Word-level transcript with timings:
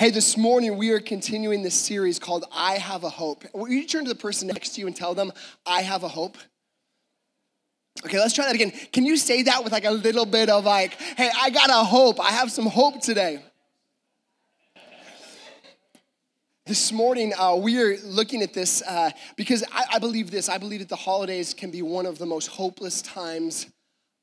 Hey, 0.00 0.08
this 0.08 0.38
morning 0.38 0.78
we 0.78 0.92
are 0.92 0.98
continuing 0.98 1.62
this 1.62 1.74
series 1.74 2.18
called 2.18 2.46
I 2.50 2.78
Have 2.78 3.04
a 3.04 3.10
Hope. 3.10 3.44
Will 3.52 3.68
you 3.68 3.86
turn 3.86 4.04
to 4.04 4.08
the 4.08 4.18
person 4.18 4.48
next 4.48 4.70
to 4.70 4.80
you 4.80 4.86
and 4.86 4.96
tell 4.96 5.14
them, 5.14 5.30
I 5.66 5.82
have 5.82 6.04
a 6.04 6.08
hope? 6.08 6.38
Okay, 8.06 8.18
let's 8.18 8.32
try 8.32 8.46
that 8.46 8.54
again. 8.54 8.72
Can 8.94 9.04
you 9.04 9.18
say 9.18 9.42
that 9.42 9.62
with 9.62 9.74
like 9.74 9.84
a 9.84 9.90
little 9.90 10.24
bit 10.24 10.48
of 10.48 10.64
like, 10.64 10.94
hey, 10.94 11.28
I 11.38 11.50
got 11.50 11.68
a 11.68 11.84
hope. 11.84 12.18
I 12.18 12.30
have 12.30 12.50
some 12.50 12.64
hope 12.64 13.02
today. 13.02 13.42
This 16.64 16.92
morning, 16.92 17.34
uh, 17.38 17.56
we 17.56 17.78
are 17.78 17.98
looking 17.98 18.40
at 18.40 18.54
this 18.54 18.80
uh, 18.80 19.10
because 19.36 19.62
I, 19.70 19.84
I 19.96 19.98
believe 19.98 20.30
this. 20.30 20.48
I 20.48 20.56
believe 20.56 20.80
that 20.80 20.88
the 20.88 20.96
holidays 20.96 21.52
can 21.52 21.70
be 21.70 21.82
one 21.82 22.06
of 22.06 22.16
the 22.16 22.24
most 22.24 22.46
hopeless 22.46 23.02
times 23.02 23.66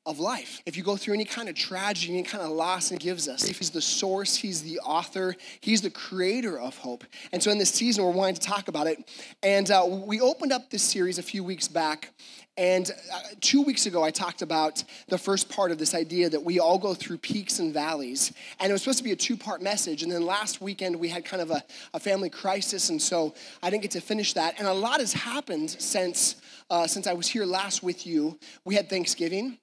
of 0.08 0.18
life. 0.18 0.62
If 0.64 0.76
you 0.76 0.82
go 0.82 0.96
through 0.96 1.14
any 1.14 1.26
kind 1.26 1.50
of 1.50 1.54
tragedy, 1.54 2.14
any 2.14 2.22
kind 2.22 2.42
of 2.42 2.50
loss, 2.50 2.90
and 2.90 2.98
gives 2.98 3.28
us. 3.28 3.48
If 3.48 3.58
He's 3.58 3.70
the 3.70 3.82
source, 3.82 4.34
He's 4.34 4.62
the 4.62 4.80
author, 4.80 5.36
He's 5.60 5.82
the 5.82 5.90
creator 5.90 6.58
of 6.58 6.76
hope. 6.78 7.04
And 7.30 7.42
so 7.42 7.50
in 7.50 7.58
this 7.58 7.70
season, 7.70 8.02
we're 8.04 8.10
wanting 8.10 8.36
to 8.36 8.40
talk 8.40 8.68
about 8.68 8.86
it. 8.86 9.08
And 9.42 9.70
uh, 9.70 9.86
we 9.86 10.20
opened 10.20 10.52
up 10.52 10.70
this 10.70 10.82
series 10.82 11.18
a 11.18 11.22
few 11.22 11.44
weeks 11.44 11.68
back. 11.68 12.14
And 12.56 12.90
uh, 12.90 13.20
two 13.40 13.62
weeks 13.62 13.86
ago, 13.86 14.02
I 14.02 14.10
talked 14.10 14.42
about 14.42 14.82
the 15.08 15.18
first 15.18 15.48
part 15.48 15.70
of 15.70 15.78
this 15.78 15.94
idea 15.94 16.28
that 16.28 16.42
we 16.42 16.58
all 16.58 16.78
go 16.78 16.92
through 16.92 17.18
peaks 17.18 17.60
and 17.60 17.72
valleys. 17.72 18.32
And 18.58 18.68
it 18.68 18.72
was 18.72 18.82
supposed 18.82 18.98
to 18.98 19.04
be 19.04 19.12
a 19.12 19.16
two 19.16 19.36
part 19.36 19.62
message. 19.62 20.02
And 20.02 20.10
then 20.10 20.26
last 20.26 20.60
weekend, 20.60 20.96
we 20.96 21.08
had 21.08 21.24
kind 21.24 21.40
of 21.40 21.52
a, 21.52 21.62
a, 21.94 22.00
family 22.00 22.30
crisis. 22.30 22.90
And 22.90 23.00
so 23.00 23.34
I 23.62 23.70
didn't 23.70 23.82
get 23.82 23.92
to 23.92 24.00
finish 24.00 24.32
that. 24.32 24.58
And 24.58 24.66
a 24.66 24.72
lot 24.72 24.98
has 24.98 25.12
happened 25.12 25.70
since, 25.70 26.36
uh, 26.68 26.88
since 26.88 27.06
I 27.06 27.12
was 27.12 27.28
here 27.28 27.44
last 27.44 27.84
with 27.84 28.06
you. 28.06 28.38
We 28.64 28.74
had 28.74 28.88
Thanksgiving. 28.88 29.58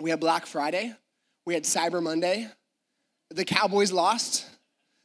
We 0.00 0.10
had 0.10 0.20
Black 0.20 0.46
Friday, 0.46 0.94
we 1.46 1.54
had 1.54 1.64
Cyber 1.64 2.02
Monday. 2.02 2.48
The 3.32 3.44
Cowboys 3.44 3.92
lost. 3.92 4.46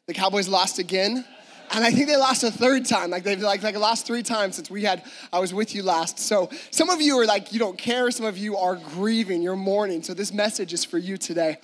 The 0.07 0.13
Cowboys 0.13 0.47
lost 0.47 0.79
again. 0.79 1.23
And 1.71 1.83
I 1.83 1.91
think 1.91 2.07
they 2.07 2.15
lost 2.15 2.43
a 2.43 2.51
third 2.51 2.85
time. 2.85 3.09
Like 3.09 3.23
they've 3.23 3.39
like, 3.39 3.63
like 3.63 3.77
lost 3.77 4.05
three 4.05 4.23
times 4.23 4.55
since 4.55 4.69
we 4.69 4.83
had 4.83 5.03
I 5.33 5.39
was 5.39 5.53
with 5.53 5.73
you 5.73 5.83
last. 5.83 6.19
So 6.19 6.49
some 6.71 6.89
of 6.89 7.01
you 7.01 7.19
are 7.19 7.25
like 7.25 7.53
you 7.53 7.59
don't 7.59 7.77
care. 7.77 8.09
Some 8.11 8.25
of 8.25 8.37
you 8.37 8.57
are 8.57 8.75
grieving. 8.75 9.41
You're 9.41 9.55
mourning. 9.55 10.03
So 10.03 10.13
this 10.13 10.33
message 10.33 10.73
is 10.73 10.85
for 10.85 10.97
you 10.97 11.17
today. 11.17 11.57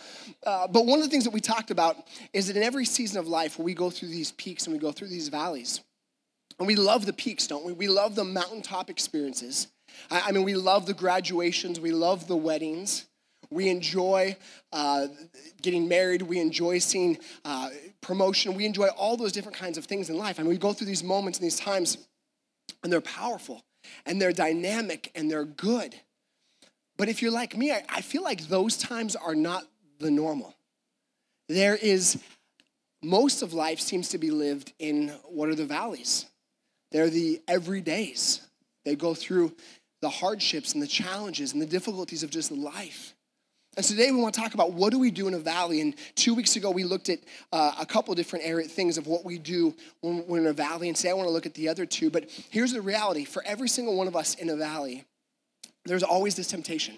Uh, 0.45 0.67
but 0.67 0.85
one 0.85 0.99
of 0.99 1.05
the 1.05 1.09
things 1.09 1.23
that 1.23 1.33
we 1.33 1.39
talked 1.39 1.71
about 1.71 1.97
is 2.33 2.47
that 2.47 2.57
in 2.57 2.63
every 2.63 2.85
season 2.85 3.19
of 3.19 3.27
life, 3.27 3.59
we 3.59 3.73
go 3.73 3.89
through 3.89 4.09
these 4.09 4.31
peaks 4.33 4.65
and 4.65 4.73
we 4.73 4.79
go 4.79 4.91
through 4.91 5.09
these 5.09 5.29
valleys, 5.29 5.81
and 6.57 6.67
we 6.67 6.75
love 6.75 7.05
the 7.05 7.13
peaks, 7.13 7.45
don't 7.47 7.63
we? 7.63 7.73
We 7.73 7.87
love 7.87 8.15
the 8.15 8.23
mountaintop 8.23 8.89
experiences. 8.89 9.67
I, 10.09 10.21
I 10.27 10.31
mean, 10.31 10.43
we 10.43 10.55
love 10.55 10.87
the 10.87 10.93
graduations. 10.93 11.79
We 11.79 11.91
love 11.91 12.27
the 12.27 12.37
weddings. 12.37 13.05
We 13.51 13.67
enjoy 13.67 14.37
uh, 14.71 15.07
getting 15.61 15.87
married. 15.87 16.21
We 16.21 16.39
enjoy 16.39 16.79
seeing 16.79 17.17
uh, 17.43 17.69
promotion. 17.99 18.55
We 18.55 18.65
enjoy 18.65 18.87
all 18.87 19.17
those 19.17 19.33
different 19.33 19.57
kinds 19.57 19.77
of 19.77 19.85
things 19.85 20.09
in 20.09 20.17
life. 20.17 20.39
I 20.39 20.43
mean, 20.43 20.49
we 20.49 20.57
go 20.57 20.73
through 20.73 20.87
these 20.87 21.03
moments 21.03 21.37
and 21.37 21.45
these 21.45 21.59
times, 21.59 21.97
and 22.81 22.91
they're 22.91 23.01
powerful, 23.01 23.63
and 24.05 24.21
they're 24.21 24.31
dynamic, 24.31 25.11
and 25.15 25.29
they're 25.29 25.45
good. 25.45 25.93
But 26.97 27.09
if 27.09 27.21
you're 27.21 27.31
like 27.31 27.57
me, 27.57 27.71
I, 27.71 27.83
I 27.89 28.01
feel 28.01 28.23
like 28.23 28.47
those 28.47 28.77
times 28.77 29.15
are 29.15 29.35
not 29.35 29.65
the 29.99 30.09
normal. 30.09 30.55
There 31.49 31.75
is, 31.75 32.21
most 33.03 33.41
of 33.41 33.53
life 33.53 33.81
seems 33.81 34.09
to 34.09 34.17
be 34.17 34.31
lived 34.31 34.71
in 34.79 35.09
what 35.25 35.49
are 35.49 35.55
the 35.55 35.65
valleys? 35.65 36.25
They're 36.91 37.09
the 37.09 37.41
everydays. 37.49 38.41
They 38.85 38.95
go 38.95 39.13
through 39.13 39.53
the 40.01 40.09
hardships 40.09 40.73
and 40.73 40.81
the 40.81 40.87
challenges 40.87 41.53
and 41.53 41.61
the 41.61 41.65
difficulties 41.65 42.23
of 42.23 42.29
just 42.29 42.51
life. 42.51 43.13
And 43.77 43.85
so 43.85 43.95
today 43.95 44.11
we 44.11 44.19
want 44.19 44.33
to 44.33 44.41
talk 44.41 44.53
about 44.53 44.73
what 44.73 44.91
do 44.91 44.99
we 44.99 45.11
do 45.11 45.29
in 45.29 45.33
a 45.33 45.39
valley. 45.39 45.79
And 45.79 45.95
two 46.15 46.35
weeks 46.35 46.57
ago 46.57 46.69
we 46.71 46.83
looked 46.83 47.07
at 47.07 47.19
uh, 47.53 47.73
a 47.79 47.85
couple 47.85 48.13
different 48.15 48.45
area, 48.45 48.67
things 48.67 48.97
of 48.97 49.07
what 49.07 49.23
we 49.23 49.37
do 49.37 49.73
when 50.01 50.27
we're 50.27 50.39
in 50.39 50.47
a 50.47 50.53
valley. 50.53 50.89
And 50.89 50.95
today 50.95 51.11
I 51.11 51.13
want 51.13 51.29
to 51.29 51.33
look 51.33 51.45
at 51.45 51.53
the 51.53 51.69
other 51.69 51.85
two. 51.85 52.09
But 52.09 52.29
here's 52.49 52.73
the 52.73 52.81
reality: 52.81 53.23
for 53.23 53.43
every 53.45 53.69
single 53.69 53.95
one 53.95 54.07
of 54.07 54.15
us 54.15 54.35
in 54.35 54.49
a 54.49 54.57
valley, 54.57 55.05
there's 55.85 56.03
always 56.03 56.35
this 56.35 56.47
temptation. 56.47 56.97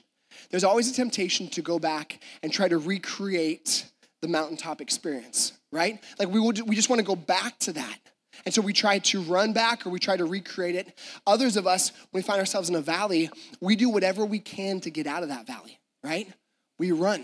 There's 0.50 0.64
always 0.64 0.90
a 0.90 0.94
temptation 0.94 1.48
to 1.50 1.62
go 1.62 1.78
back 1.78 2.20
and 2.42 2.52
try 2.52 2.68
to 2.68 2.78
recreate 2.80 3.86
the 4.22 4.28
mountaintop 4.28 4.82
experience, 4.82 5.54
right? 5.72 6.04
Like 6.18 6.30
we 6.30 6.40
would, 6.40 6.60
we 6.68 6.76
just 6.76 6.90
want 6.90 7.00
to 7.00 7.06
go 7.06 7.16
back 7.16 7.60
to 7.60 7.74
that. 7.74 8.00
And 8.46 8.54
so 8.54 8.62
we 8.62 8.74
try 8.74 9.00
to 9.00 9.22
run 9.22 9.54
back 9.54 9.86
or 9.86 9.90
we 9.90 10.00
try 10.00 10.18
to 10.18 10.26
recreate 10.26 10.76
it. 10.76 10.98
Others 11.28 11.56
of 11.56 11.68
us, 11.68 11.92
when 12.12 12.20
we 12.20 12.22
find 12.24 12.40
ourselves 12.40 12.68
in 12.68 12.76
a 12.76 12.82
valley, 12.82 13.30
we 13.62 13.76
do 13.76 13.90
whatever 13.90 14.26
we 14.26 14.40
can 14.40 14.80
to 14.82 14.90
get 14.90 15.06
out 15.06 15.24
of 15.24 15.30
that 15.30 15.46
valley, 15.46 15.80
right? 16.04 16.28
We 16.84 16.92
run. 16.92 17.24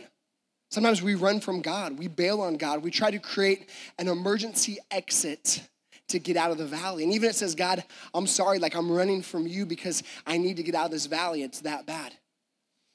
Sometimes 0.72 1.02
we 1.02 1.16
run 1.16 1.42
from 1.42 1.62
God, 1.62 2.00
we 2.00 2.08
bail 2.08 2.40
on 2.40 2.56
God, 2.56 2.82
we 2.82 2.92
try 2.92 3.12
to 3.12 3.20
create 3.20 3.70
an 3.98 4.08
emergency 4.08 4.78
exit 4.90 5.62
to 6.08 6.18
get 6.18 6.38
out 6.38 6.52
of 6.52 6.58
the 6.58 6.66
valley. 6.66 7.04
And 7.04 7.12
even 7.12 7.30
it 7.30 7.36
says, 7.36 7.56
God, 7.56 7.84
I'm 8.14 8.26
sorry, 8.26 8.58
like 8.58 8.74
I'm 8.74 8.90
running 8.90 9.22
from 9.22 9.48
you 9.48 9.66
because 9.66 10.02
I 10.26 10.38
need 10.38 10.56
to 10.58 10.64
get 10.64 10.76
out 10.76 10.86
of 10.86 10.92
this 10.92 11.08
valley. 11.08 11.44
It's 11.44 11.60
that 11.62 11.86
bad. 11.86 12.14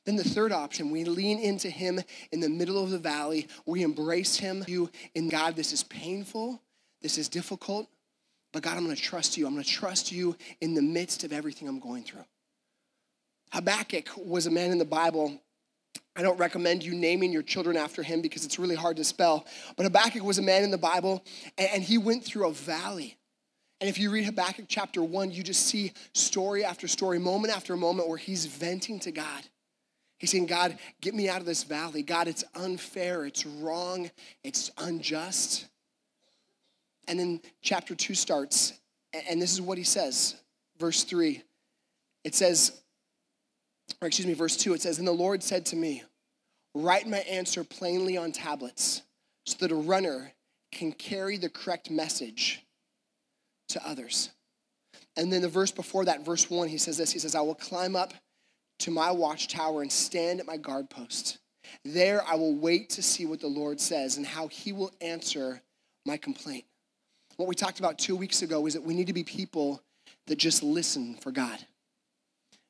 Then 0.07 0.17
the 0.17 0.25
third 0.25 0.53
option, 0.53 0.91
we 0.91 1.05
lean 1.05 1.39
into 1.39 1.69
him 1.69 2.01
in 2.33 2.41
the 2.41 2.49
middle 2.49 2.83
of 2.83 2.89
the 2.91 2.99
valley. 2.99 3.47
We 3.67 3.83
embrace 3.83 4.37
him. 4.37 4.65
You 4.67 4.89
in 5.15 5.29
God, 5.29 5.57
this 5.57 5.73
is 5.73 5.83
painful. 5.83 6.63
This 7.03 7.19
is 7.19 7.29
difficult. 7.29 7.89
But 8.55 8.63
God, 8.63 8.79
I'm 8.79 8.85
going 8.85 8.97
to 8.97 9.03
trust 9.03 9.37
you. 9.37 9.47
I'm 9.47 9.53
going 9.53 9.65
to 9.65 9.71
trust 9.71 10.13
you 10.13 10.35
in 10.63 10.73
the 10.73 10.83
midst 10.83 11.25
of 11.25 11.33
everything 11.33 11.69
I'm 11.69 11.81
going 11.81 12.05
through. 12.05 12.25
Habakkuk 13.53 14.09
was 14.17 14.47
a 14.47 14.51
man 14.51 14.71
in 14.71 14.79
the 14.79 14.87
Bible 14.87 15.41
I 16.17 16.23
don't 16.23 16.39
recommend 16.39 16.85
you 16.85 16.95
naming 16.95 17.33
your 17.33 17.43
children 17.43 17.77
after 17.77 18.03
him 18.03 18.23
because 18.23 18.45
it's 18.45 18.59
really 18.59 18.77
hard 18.77 18.97
to 18.99 19.05
spell. 19.05 19.47
But 19.77 19.85
Habakkuk 19.85 20.23
was 20.23 20.39
a 20.39 20.43
man 20.43 20.63
in 20.63 20.71
the 20.71 20.79
Bible, 20.79 21.25
and 21.59 21.83
he 21.83 21.99
went 21.99 22.25
through 22.25 22.49
a 22.49 22.53
valley. 22.53 23.17
And 23.81 23.91
if 23.91 23.99
you 23.99 24.11
read 24.11 24.25
Habakkuk 24.25 24.67
chapter 24.69 25.03
one, 25.03 25.33
you 25.33 25.43
just 25.43 25.67
see 25.67 25.93
story 26.13 26.65
after 26.65 26.87
story, 26.87 27.19
moment 27.19 27.55
after 27.55 27.77
moment, 27.77 28.09
where 28.09 28.17
he's 28.17 28.47
venting 28.47 29.01
to 29.01 29.11
God. 29.11 29.43
He's 30.19 30.31
saying, 30.31 30.47
God, 30.47 30.79
get 31.01 31.15
me 31.15 31.29
out 31.29 31.41
of 31.41 31.47
this 31.47 31.65
valley. 31.65 32.03
God, 32.03 32.29
it's 32.29 32.45
unfair, 32.55 33.27
it's 33.27 33.45
wrong, 33.45 34.11
it's 34.45 34.71
unjust. 34.79 35.67
And 37.09 37.19
then 37.19 37.43
chapter 37.61 37.95
two 37.97 38.15
starts, 38.15 38.73
and 39.29 39.43
this 39.43 39.53
is 39.53 39.61
what 39.61 39.77
he 39.77 39.85
says, 39.85 40.37
verse 40.79 41.03
three. 41.03 41.43
It 42.23 42.35
says, 42.35 42.81
or 44.01 44.09
excuse 44.09 44.27
me, 44.27 44.35
verse 44.35 44.57
2, 44.57 44.75
it 44.75 44.83
says, 44.83 44.99
And 44.99 45.07
the 45.07 45.13
Lord 45.13 45.43
said 45.43 45.67
to 45.67 45.77
me, 45.77 46.03
Write 46.75 47.07
my 47.07 47.19
answer 47.19 47.63
plainly 47.63 48.17
on 48.17 48.33
tablets 48.33 49.03
so 49.47 49.57
that 49.61 49.71
a 49.71 49.77
runner 49.77 50.33
can 50.73 50.93
carry 50.93 51.37
the 51.37 51.49
correct 51.49 51.91
message 51.91 52.65
to 53.69 53.89
others. 53.89 54.31
And 55.17 55.33
then 55.33 55.43
the 55.43 55.49
verse 55.49 55.71
before 55.71 56.05
that, 56.07 56.25
verse 56.25 56.51
1, 56.51 56.69
he 56.69 56.79
says 56.79 56.99
this 56.99 57.13
He 57.13 57.19
says, 57.19 57.35
I 57.35 57.41
will 57.41 57.55
climb 57.55 57.95
up 57.95 58.13
to 58.81 58.91
my 58.91 59.11
watchtower 59.11 59.83
and 59.83 59.93
stand 59.93 60.41
at 60.41 60.47
my 60.47 60.57
guard 60.57 60.91
post. 60.91 61.39
There 61.85 62.23
I 62.27 62.35
will 62.35 62.55
wait 62.55 62.91
to 62.91 63.03
see 63.03 63.25
what 63.25 63.41
the 63.41 63.47
Lord 63.47 63.81
says 63.81 64.17
and 64.17 64.27
how 64.27 64.49
he 64.49 64.73
will 64.73 64.93
answer 65.01 65.63
my 66.05 66.17
complaint. 66.17 66.65
What 67.37 67.49
we 67.49 67.55
talked 67.55 67.79
about 67.79 67.99
two 67.99 68.17
weeks 68.17 68.43
ago 68.43 68.67
is 68.67 68.75
that 68.75 68.83
we 68.83 68.95
need 68.95 69.07
to 69.07 69.13
be 69.13 69.25
people 69.25 69.83
that 70.27 70.37
just 70.37 70.63
listen 70.63 71.15
for 71.15 71.31
God 71.31 71.59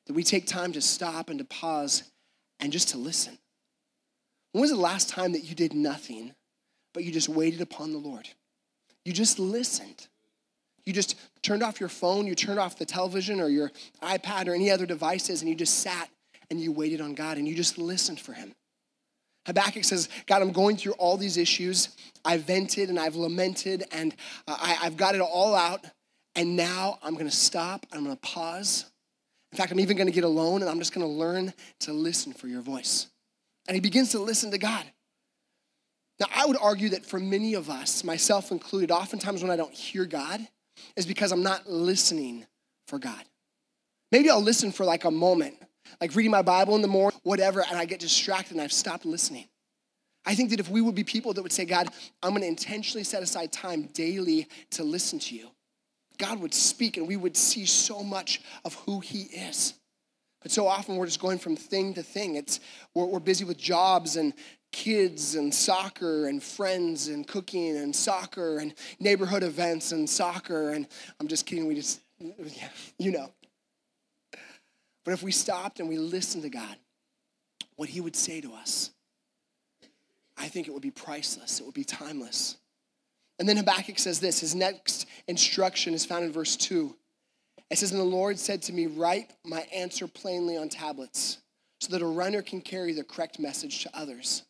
that 0.07 0.13
we 0.13 0.23
take 0.23 0.45
time 0.45 0.71
to 0.73 0.81
stop 0.81 1.29
and 1.29 1.39
to 1.39 1.45
pause 1.45 2.03
and 2.59 2.71
just 2.71 2.89
to 2.89 2.97
listen. 2.97 3.37
When 4.51 4.61
was 4.61 4.71
the 4.71 4.77
last 4.77 5.09
time 5.09 5.33
that 5.33 5.43
you 5.43 5.55
did 5.55 5.73
nothing, 5.73 6.33
but 6.93 7.03
you 7.03 7.11
just 7.11 7.27
waited 7.27 7.61
upon 7.61 7.91
the 7.91 7.97
Lord? 7.97 8.29
You 9.03 9.13
just 9.13 9.39
listened. 9.39 10.07
You 10.85 10.93
just 10.93 11.15
turned 11.41 11.63
off 11.63 11.79
your 11.79 11.89
phone, 11.89 12.27
you 12.27 12.35
turned 12.35 12.59
off 12.59 12.77
the 12.77 12.85
television 12.85 13.41
or 13.41 13.49
your 13.49 13.71
iPad 14.01 14.47
or 14.47 14.53
any 14.53 14.69
other 14.69 14.85
devices, 14.85 15.41
and 15.41 15.49
you 15.49 15.55
just 15.55 15.79
sat 15.79 16.09
and 16.49 16.59
you 16.59 16.71
waited 16.71 17.01
on 17.01 17.15
God 17.15 17.37
and 17.37 17.47
you 17.47 17.55
just 17.55 17.77
listened 17.77 18.19
for 18.19 18.33
Him. 18.33 18.53
Habakkuk 19.45 19.83
says, 19.83 20.09
God, 20.25 20.41
I'm 20.41 20.51
going 20.51 20.77
through 20.77 20.93
all 20.93 21.17
these 21.17 21.37
issues. 21.37 21.89
I've 22.23 22.41
vented 22.41 22.89
and 22.89 22.99
I've 22.99 23.15
lamented 23.15 23.83
and 23.91 24.15
uh, 24.47 24.57
I, 24.59 24.73
have 24.73 24.97
got 24.97 25.15
it 25.15 25.21
all 25.21 25.53
out. 25.53 25.85
And 26.35 26.55
now 26.55 26.99
I'm 27.03 27.13
going 27.13 27.29
to 27.29 27.35
stop. 27.35 27.85
I'm 27.91 28.03
going 28.03 28.15
to 28.15 28.21
pause. 28.21 28.85
In 29.55 29.57
fact, 29.57 29.71
I'm 29.71 29.79
even 29.79 29.95
going 29.95 30.07
to 30.07 30.13
get 30.13 30.25
alone 30.25 30.61
and 30.61 30.69
I'm 30.69 30.79
just 30.79 30.93
going 30.93 31.07
to 31.07 31.13
learn 31.13 31.53
to 31.79 31.93
listen 31.93 32.33
for 32.33 32.49
your 32.49 32.59
voice. 32.59 33.07
And 33.69 33.75
he 33.75 33.79
begins 33.79 34.11
to 34.11 34.19
listen 34.19 34.51
to 34.51 34.57
God. 34.57 34.83
Now, 36.19 36.25
I 36.35 36.45
would 36.45 36.57
argue 36.61 36.89
that 36.89 37.05
for 37.05 37.21
many 37.21 37.53
of 37.53 37.69
us, 37.69 38.03
myself 38.03 38.51
included, 38.51 38.91
oftentimes 38.91 39.41
when 39.41 39.51
I 39.51 39.55
don't 39.55 39.73
hear 39.73 40.03
God, 40.03 40.45
is 40.97 41.05
because 41.05 41.31
I'm 41.31 41.41
not 41.41 41.69
listening 41.69 42.45
for 42.89 42.99
God. 42.99 43.23
Maybe 44.11 44.29
I'll 44.29 44.41
listen 44.41 44.73
for 44.73 44.83
like 44.83 45.05
a 45.05 45.11
moment, 45.11 45.55
like 46.01 46.13
reading 46.15 46.31
my 46.31 46.41
Bible 46.41 46.75
in 46.75 46.81
the 46.81 46.89
morning, 46.89 47.17
whatever, 47.23 47.63
and 47.63 47.77
I 47.77 47.85
get 47.85 48.01
distracted 48.01 48.51
and 48.51 48.61
I've 48.61 48.73
stopped 48.73 49.05
listening. 49.05 49.47
I 50.25 50.35
think 50.35 50.49
that 50.49 50.59
if 50.59 50.67
we 50.67 50.81
would 50.81 50.95
be 50.95 51.05
people 51.05 51.31
that 51.31 51.41
would 51.41 51.53
say, 51.53 51.63
God, 51.63 51.87
I'm 52.21 52.31
going 52.31 52.41
to 52.41 52.47
intentionally 52.49 53.05
set 53.05 53.23
aside 53.23 53.53
time 53.53 53.83
daily 53.93 54.49
to 54.71 54.83
listen 54.83 55.17
to 55.19 55.35
you, 55.35 55.47
God 56.17 56.39
would 56.39 56.53
speak 56.53 56.97
and 56.97 57.07
we 57.07 57.17
would 57.17 57.37
see 57.37 57.65
so 57.65 58.03
much 58.03 58.41
of 58.63 58.73
who 58.85 58.99
He 58.99 59.23
is. 59.23 59.73
But 60.41 60.51
so 60.51 60.67
often 60.67 60.95
we're 60.95 61.07
just 61.07 61.19
going 61.19 61.39
from 61.39 61.55
thing 61.55 61.93
to 61.95 62.03
thing. 62.03 62.35
It's 62.35 62.59
we're, 62.93 63.05
we're 63.05 63.19
busy 63.19 63.45
with 63.45 63.57
jobs 63.57 64.15
and 64.15 64.33
kids 64.71 65.35
and 65.35 65.53
soccer 65.53 66.27
and 66.27 66.43
friends 66.43 67.07
and 67.07 67.27
cooking 67.27 67.77
and 67.77 67.95
soccer 67.95 68.59
and 68.59 68.73
neighborhood 68.99 69.41
events 69.41 69.91
and 69.91 70.09
soccer 70.09 70.71
and 70.71 70.87
I'm 71.19 71.27
just 71.27 71.45
kidding. 71.45 71.65
We 71.65 71.75
just 71.75 72.01
yeah, 72.19 72.69
you 72.99 73.11
know. 73.11 73.31
But 75.03 75.13
if 75.13 75.23
we 75.23 75.31
stopped 75.31 75.79
and 75.79 75.87
we 75.87 75.97
listened 75.97 76.43
to 76.43 76.49
God, 76.49 76.75
what 77.75 77.89
He 77.89 78.01
would 78.01 78.15
say 78.15 78.41
to 78.41 78.53
us, 78.53 78.91
I 80.37 80.47
think 80.47 80.67
it 80.67 80.71
would 80.71 80.81
be 80.81 80.91
priceless. 80.91 81.59
It 81.59 81.65
would 81.65 81.75
be 81.75 81.83
timeless. 81.83 82.57
And 83.39 83.49
then 83.49 83.57
Habakkuk 83.57 83.99
says 83.99 84.19
this 84.19 84.39
his 84.39 84.55
next 84.55 85.07
instruction 85.27 85.93
is 85.93 86.05
found 86.05 86.25
in 86.25 86.31
verse 86.31 86.55
2. 86.55 86.95
It 87.69 87.77
says, 87.77 87.91
And 87.91 87.99
the 87.99 88.05
Lord 88.05 88.39
said 88.39 88.61
to 88.63 88.73
me, 88.73 88.87
Write 88.87 89.31
my 89.43 89.61
answer 89.73 90.07
plainly 90.07 90.57
on 90.57 90.69
tablets 90.69 91.39
so 91.79 91.91
that 91.91 92.01
a 92.01 92.07
runner 92.07 92.41
can 92.41 92.61
carry 92.61 92.93
the 92.93 93.03
correct 93.03 93.39
message 93.39 93.83
to 93.83 93.89
others. 93.93 94.43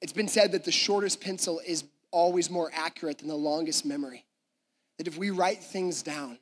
It's 0.00 0.12
been 0.12 0.28
said 0.28 0.52
that 0.52 0.64
the 0.64 0.72
shortest 0.72 1.20
pencil 1.20 1.60
is 1.66 1.84
always 2.10 2.50
more 2.50 2.70
accurate 2.74 3.18
than 3.18 3.28
the 3.28 3.34
longest 3.34 3.84
memory. 3.84 4.24
That 4.98 5.06
if 5.06 5.18
we 5.18 5.30
write 5.30 5.62
things 5.62 6.02
down, 6.02 6.38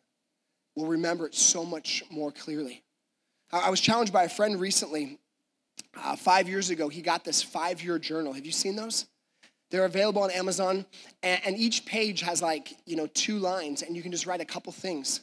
we'll 0.76 0.86
remember 0.86 1.26
it 1.26 1.34
so 1.34 1.64
much 1.64 2.04
more 2.10 2.31
clearly. 2.31 2.82
I 3.50 3.70
was 3.70 3.81
challenged 3.81 4.12
by 4.12 4.24
a 4.24 4.28
friend 4.28 4.60
recently. 4.60 5.19
Uh, 5.96 6.16
five 6.16 6.48
years 6.48 6.70
ago, 6.70 6.88
he 6.88 7.02
got 7.02 7.24
this 7.24 7.42
five 7.42 7.82
year 7.82 7.98
journal. 7.98 8.32
Have 8.32 8.46
you 8.46 8.52
seen 8.52 8.76
those? 8.76 9.06
They're 9.70 9.85
available 9.85 10.23
on 10.23 10.31
Amazon, 10.31 10.87
and, 11.23 11.41
and 11.44 11.56
each 11.56 11.85
page 11.85 12.20
has 12.23 12.41
like, 12.41 12.75
you 12.87 12.97
know, 12.97 13.06
two 13.09 13.38
lines, 13.38 13.82
and 13.82 13.94
you 13.94 14.03
can 14.03 14.12
just 14.12 14.26
write 14.26 14.41
a 14.41 14.44
couple 14.44 14.73
things. 14.73 15.20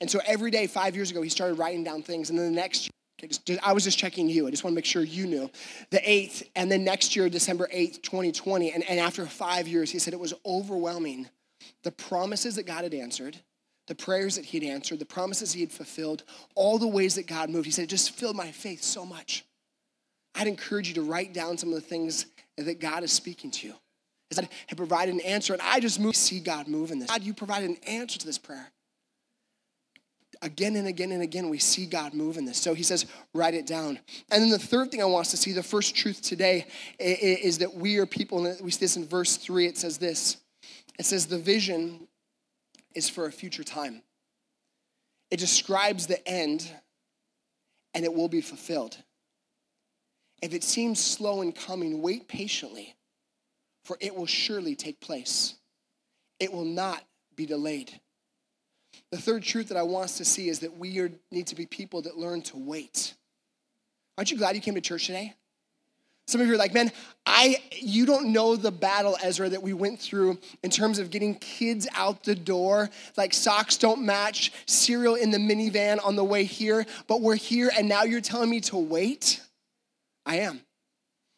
And 0.00 0.10
so 0.10 0.20
every 0.26 0.50
day, 0.50 0.66
five 0.66 0.94
years 0.94 1.10
ago, 1.10 1.22
he 1.22 1.30
started 1.30 1.54
writing 1.54 1.84
down 1.84 2.02
things, 2.02 2.30
and 2.30 2.38
then 2.38 2.46
the 2.46 2.56
next 2.60 2.90
year, 3.20 3.58
I 3.62 3.72
was 3.72 3.84
just 3.84 3.98
checking 3.98 4.28
you. 4.28 4.46
I 4.46 4.50
just 4.50 4.64
want 4.64 4.72
to 4.72 4.74
make 4.74 4.84
sure 4.84 5.02
you 5.02 5.26
knew. 5.26 5.50
The 5.90 5.98
8th, 5.98 6.48
and 6.54 6.70
then 6.70 6.84
next 6.84 7.16
year, 7.16 7.28
December 7.30 7.68
8th, 7.74 8.02
2020, 8.02 8.72
and, 8.72 8.84
and 8.84 9.00
after 9.00 9.24
five 9.26 9.66
years, 9.66 9.90
he 9.90 9.98
said 9.98 10.12
it 10.12 10.20
was 10.20 10.34
overwhelming. 10.44 11.28
The 11.82 11.92
promises 11.92 12.56
that 12.56 12.66
God 12.66 12.84
had 12.84 12.92
answered, 12.92 13.38
the 13.86 13.94
prayers 13.94 14.36
that 14.36 14.44
he'd 14.44 14.64
answered, 14.64 14.98
the 14.98 15.06
promises 15.06 15.52
he 15.52 15.60
had 15.60 15.72
fulfilled, 15.72 16.24
all 16.54 16.78
the 16.78 16.86
ways 16.86 17.14
that 17.14 17.26
God 17.26 17.48
moved. 17.48 17.64
He 17.64 17.72
said, 17.72 17.84
it 17.84 17.90
just 17.90 18.10
filled 18.10 18.36
my 18.36 18.50
faith 18.50 18.82
so 18.82 19.06
much. 19.06 19.44
I'd 20.34 20.48
encourage 20.48 20.88
you 20.88 20.94
to 20.94 21.02
write 21.02 21.32
down 21.32 21.56
some 21.56 21.70
of 21.70 21.76
the 21.76 21.80
things 21.80 22.26
that 22.58 22.80
God 22.80 23.02
is 23.02 23.12
speaking 23.12 23.50
to 23.52 23.68
you. 23.68 23.74
God 24.34 24.48
had 24.66 24.76
provided 24.76 25.14
an 25.14 25.20
answer, 25.20 25.52
and 25.52 25.62
I 25.62 25.78
just 25.80 26.00
moved, 26.00 26.16
see 26.16 26.40
God 26.40 26.66
move 26.66 26.90
in 26.90 26.98
this. 26.98 27.08
God, 27.08 27.22
you 27.22 27.32
provided 27.32 27.70
an 27.70 27.76
answer 27.86 28.18
to 28.18 28.26
this 28.26 28.38
prayer. 28.38 28.72
Again 30.42 30.76
and 30.76 30.86
again 30.86 31.12
and 31.12 31.22
again, 31.22 31.48
we 31.48 31.58
see 31.58 31.86
God 31.86 32.12
move 32.12 32.36
in 32.36 32.44
this. 32.44 32.58
So 32.58 32.74
he 32.74 32.82
says, 32.82 33.06
write 33.32 33.54
it 33.54 33.66
down. 33.66 34.00
And 34.30 34.42
then 34.42 34.50
the 34.50 34.58
third 34.58 34.90
thing 34.90 35.00
I 35.00 35.06
want 35.06 35.26
us 35.26 35.30
to 35.30 35.36
see, 35.36 35.52
the 35.52 35.62
first 35.62 35.94
truth 35.94 36.20
today, 36.22 36.66
is 36.98 37.58
that 37.58 37.74
we 37.74 37.98
are 37.98 38.06
people, 38.06 38.44
and 38.44 38.60
we 38.60 38.70
see 38.70 38.80
this 38.80 38.96
in 38.96 39.06
verse 39.06 39.36
three. 39.36 39.66
It 39.66 39.78
says 39.78 39.98
this 39.98 40.38
it 40.98 41.06
says, 41.06 41.26
the 41.26 41.38
vision 41.38 42.08
is 42.94 43.08
for 43.08 43.26
a 43.26 43.32
future 43.32 43.62
time. 43.62 44.02
It 45.30 45.38
describes 45.38 46.06
the 46.06 46.26
end, 46.26 46.68
and 47.94 48.04
it 48.04 48.12
will 48.12 48.28
be 48.28 48.40
fulfilled. 48.40 48.96
If 50.42 50.52
it 50.52 50.64
seems 50.64 50.98
slow 51.00 51.42
in 51.42 51.52
coming, 51.52 52.02
wait 52.02 52.28
patiently 52.28 52.95
for 53.86 53.96
it 54.00 54.14
will 54.14 54.26
surely 54.26 54.74
take 54.74 55.00
place. 55.00 55.54
It 56.40 56.52
will 56.52 56.64
not 56.64 57.02
be 57.36 57.46
delayed. 57.46 58.00
The 59.12 59.18
third 59.18 59.44
truth 59.44 59.68
that 59.68 59.76
I 59.76 59.82
want 59.82 60.06
us 60.06 60.16
to 60.18 60.24
see 60.24 60.48
is 60.48 60.58
that 60.60 60.76
we 60.76 60.98
are, 60.98 61.10
need 61.30 61.46
to 61.46 61.54
be 61.54 61.66
people 61.66 62.02
that 62.02 62.18
learn 62.18 62.42
to 62.42 62.56
wait. 62.56 63.14
Aren't 64.18 64.32
you 64.32 64.36
glad 64.36 64.56
you 64.56 64.60
came 64.60 64.74
to 64.74 64.80
church 64.80 65.06
today? 65.06 65.34
Some 66.26 66.40
of 66.40 66.48
you 66.48 66.54
are 66.54 66.58
like, 66.58 66.74
man, 66.74 66.90
I 67.24 67.62
you 67.70 68.04
don't 68.04 68.32
know 68.32 68.56
the 68.56 68.72
battle, 68.72 69.16
Ezra, 69.22 69.48
that 69.50 69.62
we 69.62 69.72
went 69.72 70.00
through 70.00 70.38
in 70.64 70.70
terms 70.70 70.98
of 70.98 71.10
getting 71.10 71.36
kids 71.36 71.86
out 71.94 72.24
the 72.24 72.34
door. 72.34 72.90
Like 73.16 73.32
socks 73.32 73.76
don't 73.76 74.04
match, 74.04 74.52
cereal 74.66 75.14
in 75.14 75.30
the 75.30 75.38
minivan 75.38 76.04
on 76.04 76.16
the 76.16 76.24
way 76.24 76.42
here, 76.42 76.84
but 77.06 77.20
we're 77.20 77.36
here 77.36 77.70
and 77.78 77.88
now 77.88 78.02
you're 78.02 78.20
telling 78.20 78.50
me 78.50 78.58
to 78.62 78.76
wait? 78.76 79.40
I 80.24 80.38
am. 80.40 80.65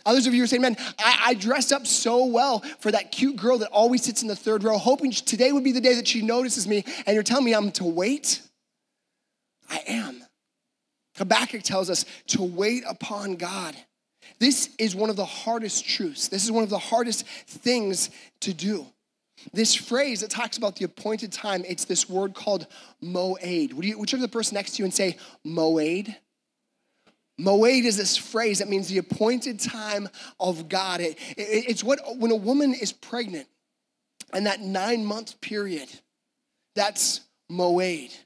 Others 0.08 0.26
of 0.26 0.32
you 0.32 0.42
are 0.42 0.46
saying, 0.46 0.62
man, 0.62 0.74
I, 0.98 1.18
I 1.26 1.34
dressed 1.34 1.70
up 1.70 1.86
so 1.86 2.24
well 2.24 2.60
for 2.80 2.90
that 2.90 3.12
cute 3.12 3.36
girl 3.36 3.58
that 3.58 3.68
always 3.68 4.02
sits 4.02 4.22
in 4.22 4.28
the 4.28 4.34
third 4.34 4.64
row, 4.64 4.78
hoping 4.78 5.10
today 5.12 5.52
would 5.52 5.62
be 5.62 5.72
the 5.72 5.82
day 5.82 5.94
that 5.96 6.08
she 6.08 6.22
notices 6.22 6.66
me, 6.66 6.82
and 7.06 7.14
you're 7.14 7.22
telling 7.22 7.44
me 7.44 7.54
I'm 7.54 7.70
to 7.72 7.84
wait? 7.84 8.40
I 9.68 9.82
am. 9.86 10.24
Habakkuk 11.18 11.62
tells 11.62 11.90
us 11.90 12.06
to 12.28 12.42
wait 12.42 12.84
upon 12.88 13.36
God. 13.36 13.76
This 14.38 14.70
is 14.78 14.96
one 14.96 15.10
of 15.10 15.16
the 15.16 15.26
hardest 15.26 15.86
truths. 15.86 16.28
This 16.28 16.42
is 16.42 16.50
one 16.50 16.64
of 16.64 16.70
the 16.70 16.78
hardest 16.78 17.26
things 17.26 18.08
to 18.40 18.54
do. 18.54 18.86
This 19.52 19.74
phrase 19.74 20.20
that 20.20 20.30
talks 20.30 20.56
about 20.56 20.76
the 20.76 20.86
appointed 20.86 21.32
time, 21.32 21.64
it's 21.68 21.84
this 21.84 22.08
word 22.08 22.32
called 22.32 22.66
moed. 23.04 23.74
Would 23.74 23.84
you, 23.84 23.98
whichever 23.98 24.22
the 24.22 24.28
person 24.28 24.54
next 24.54 24.76
to 24.76 24.78
you 24.78 24.84
and 24.86 24.94
say 24.94 25.18
moed? 25.46 26.16
Moed 27.40 27.84
is 27.84 27.96
this 27.96 28.16
phrase 28.16 28.58
that 28.58 28.68
means 28.68 28.88
the 28.88 28.98
appointed 28.98 29.60
time 29.60 30.08
of 30.40 30.68
God. 30.68 31.00
It, 31.00 31.18
it, 31.36 31.68
it's 31.68 31.84
what 31.84 32.00
when 32.18 32.30
a 32.30 32.36
woman 32.36 32.74
is 32.74 32.92
pregnant 32.92 33.46
and 34.32 34.46
that 34.46 34.60
nine 34.60 35.04
month 35.04 35.40
period, 35.40 35.88
that's 36.74 37.20
Moed. 37.50 38.16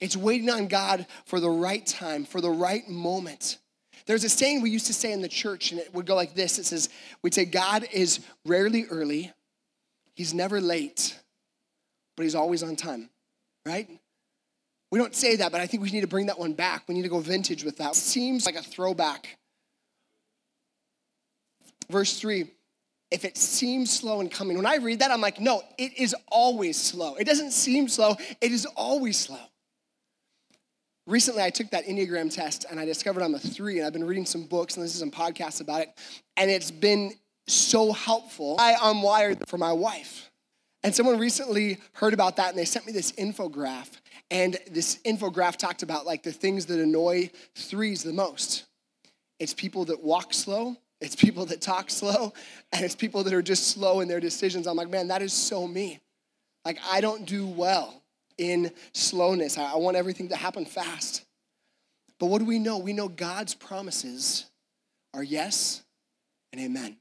It's 0.00 0.16
waiting 0.16 0.50
on 0.50 0.68
God 0.68 1.06
for 1.26 1.40
the 1.40 1.50
right 1.50 1.84
time, 1.86 2.24
for 2.24 2.40
the 2.40 2.50
right 2.50 2.88
moment. 2.88 3.58
There's 4.06 4.24
a 4.24 4.28
saying 4.28 4.60
we 4.60 4.70
used 4.70 4.86
to 4.86 4.94
say 4.94 5.12
in 5.12 5.22
the 5.22 5.28
church, 5.28 5.70
and 5.70 5.80
it 5.80 5.94
would 5.94 6.04
go 6.06 6.14
like 6.14 6.34
this 6.34 6.58
it 6.58 6.66
says, 6.66 6.88
We'd 7.22 7.34
say, 7.34 7.44
God 7.44 7.86
is 7.92 8.20
rarely 8.44 8.84
early, 8.86 9.32
He's 10.14 10.34
never 10.34 10.60
late, 10.60 11.18
but 12.16 12.24
He's 12.24 12.34
always 12.34 12.62
on 12.62 12.76
time, 12.76 13.08
right? 13.64 13.88
We 14.94 15.00
don't 15.00 15.16
say 15.16 15.34
that, 15.34 15.50
but 15.50 15.60
I 15.60 15.66
think 15.66 15.82
we 15.82 15.90
need 15.90 16.02
to 16.02 16.06
bring 16.06 16.26
that 16.26 16.38
one 16.38 16.52
back. 16.52 16.84
We 16.86 16.94
need 16.94 17.02
to 17.02 17.08
go 17.08 17.18
vintage 17.18 17.64
with 17.64 17.78
that. 17.78 17.96
Seems 17.96 18.46
like 18.46 18.54
a 18.54 18.62
throwback. 18.62 19.38
Verse 21.90 22.20
3 22.20 22.48
if 23.10 23.24
it 23.24 23.36
seems 23.36 23.92
slow 23.92 24.20
in 24.20 24.28
coming, 24.28 24.56
when 24.56 24.66
I 24.66 24.76
read 24.76 25.00
that, 25.00 25.10
I'm 25.10 25.20
like, 25.20 25.40
no, 25.40 25.62
it 25.78 25.98
is 25.98 26.14
always 26.28 26.80
slow. 26.80 27.16
It 27.16 27.24
doesn't 27.24 27.50
seem 27.50 27.88
slow, 27.88 28.14
it 28.40 28.52
is 28.52 28.66
always 28.76 29.18
slow. 29.18 29.40
Recently, 31.08 31.42
I 31.42 31.50
took 31.50 31.70
that 31.70 31.86
Enneagram 31.86 32.32
test 32.32 32.64
and 32.70 32.78
I 32.78 32.84
discovered 32.84 33.24
I'm 33.24 33.34
a 33.34 33.40
three, 33.40 33.78
and 33.78 33.86
I've 33.88 33.92
been 33.92 34.06
reading 34.06 34.26
some 34.26 34.44
books 34.44 34.76
and 34.76 34.84
listening 34.84 35.10
to 35.10 35.16
some 35.16 35.24
podcasts 35.24 35.60
about 35.60 35.80
it, 35.80 35.88
and 36.36 36.48
it's 36.48 36.70
been 36.70 37.14
so 37.48 37.90
helpful. 37.90 38.58
I, 38.60 38.76
am 38.80 39.02
wired 39.02 39.48
for 39.48 39.58
my 39.58 39.72
wife. 39.72 40.30
And 40.84 40.94
someone 40.94 41.18
recently 41.18 41.78
heard 41.94 42.12
about 42.12 42.36
that 42.36 42.50
and 42.50 42.58
they 42.58 42.66
sent 42.66 42.86
me 42.86 42.92
this 42.92 43.10
infograph 43.12 43.88
and 44.30 44.56
this 44.70 44.98
infograph 45.04 45.56
talked 45.56 45.82
about 45.82 46.06
like 46.06 46.22
the 46.22 46.32
things 46.32 46.66
that 46.66 46.80
annoy 46.80 47.30
threes 47.54 48.02
the 48.02 48.12
most. 48.12 48.64
It's 49.38 49.54
people 49.54 49.84
that 49.86 50.02
walk 50.02 50.32
slow, 50.32 50.76
it's 51.00 51.16
people 51.16 51.46
that 51.46 51.60
talk 51.60 51.90
slow, 51.90 52.32
and 52.72 52.84
it's 52.84 52.94
people 52.94 53.24
that 53.24 53.32
are 53.32 53.42
just 53.42 53.68
slow 53.68 54.00
in 54.00 54.08
their 54.08 54.20
decisions. 54.20 54.66
I'm 54.66 54.76
like, 54.76 54.90
man, 54.90 55.08
that 55.08 55.22
is 55.22 55.32
so 55.32 55.66
me. 55.66 56.00
Like, 56.64 56.78
I 56.90 57.00
don't 57.00 57.26
do 57.26 57.46
well 57.46 58.02
in 58.38 58.70
slowness. 58.92 59.58
I 59.58 59.76
want 59.76 59.96
everything 59.96 60.28
to 60.30 60.36
happen 60.36 60.64
fast. 60.64 61.24
But 62.18 62.26
what 62.26 62.38
do 62.38 62.44
we 62.44 62.58
know? 62.58 62.78
We 62.78 62.92
know 62.92 63.08
God's 63.08 63.54
promises 63.54 64.46
are 65.12 65.22
yes 65.22 65.82
and 66.52 66.60
amen 66.60 66.96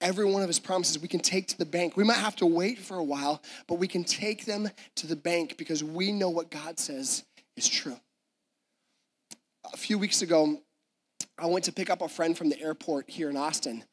every 0.00 0.24
one 0.24 0.42
of 0.42 0.48
his 0.48 0.58
promises 0.58 0.98
we 0.98 1.08
can 1.08 1.20
take 1.20 1.48
to 1.48 1.58
the 1.58 1.64
bank. 1.64 1.96
We 1.96 2.04
might 2.04 2.18
have 2.18 2.36
to 2.36 2.46
wait 2.46 2.78
for 2.78 2.96
a 2.96 3.04
while, 3.04 3.42
but 3.66 3.76
we 3.76 3.88
can 3.88 4.04
take 4.04 4.44
them 4.44 4.68
to 4.96 5.06
the 5.06 5.16
bank 5.16 5.56
because 5.56 5.82
we 5.82 6.12
know 6.12 6.28
what 6.28 6.50
God 6.50 6.78
says 6.78 7.24
is 7.56 7.68
true. 7.68 7.98
A 9.72 9.76
few 9.76 9.98
weeks 9.98 10.22
ago, 10.22 10.60
I 11.38 11.46
went 11.46 11.64
to 11.66 11.72
pick 11.72 11.90
up 11.90 12.02
a 12.02 12.08
friend 12.08 12.36
from 12.36 12.48
the 12.48 12.60
airport 12.60 13.10
here 13.10 13.30
in 13.30 13.36
Austin. 13.36 13.84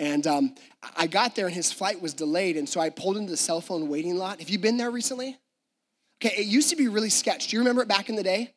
And 0.00 0.26
um, 0.26 0.54
I 0.96 1.06
got 1.06 1.34
there 1.34 1.46
and 1.46 1.54
his 1.54 1.72
flight 1.72 2.00
was 2.00 2.14
delayed. 2.14 2.56
And 2.56 2.68
so 2.68 2.80
I 2.80 2.90
pulled 2.90 3.16
into 3.16 3.30
the 3.30 3.36
cell 3.36 3.60
phone 3.60 3.88
waiting 3.88 4.16
lot. 4.16 4.38
Have 4.38 4.48
you 4.48 4.58
been 4.58 4.76
there 4.76 4.90
recently? 4.90 5.36
Okay, 6.22 6.34
it 6.36 6.46
used 6.46 6.70
to 6.70 6.76
be 6.76 6.88
really 6.88 7.10
sketch. 7.10 7.48
Do 7.48 7.56
you 7.56 7.60
remember 7.60 7.82
it 7.82 7.88
back 7.88 8.08
in 8.08 8.16
the 8.16 8.22
day? 8.22 8.52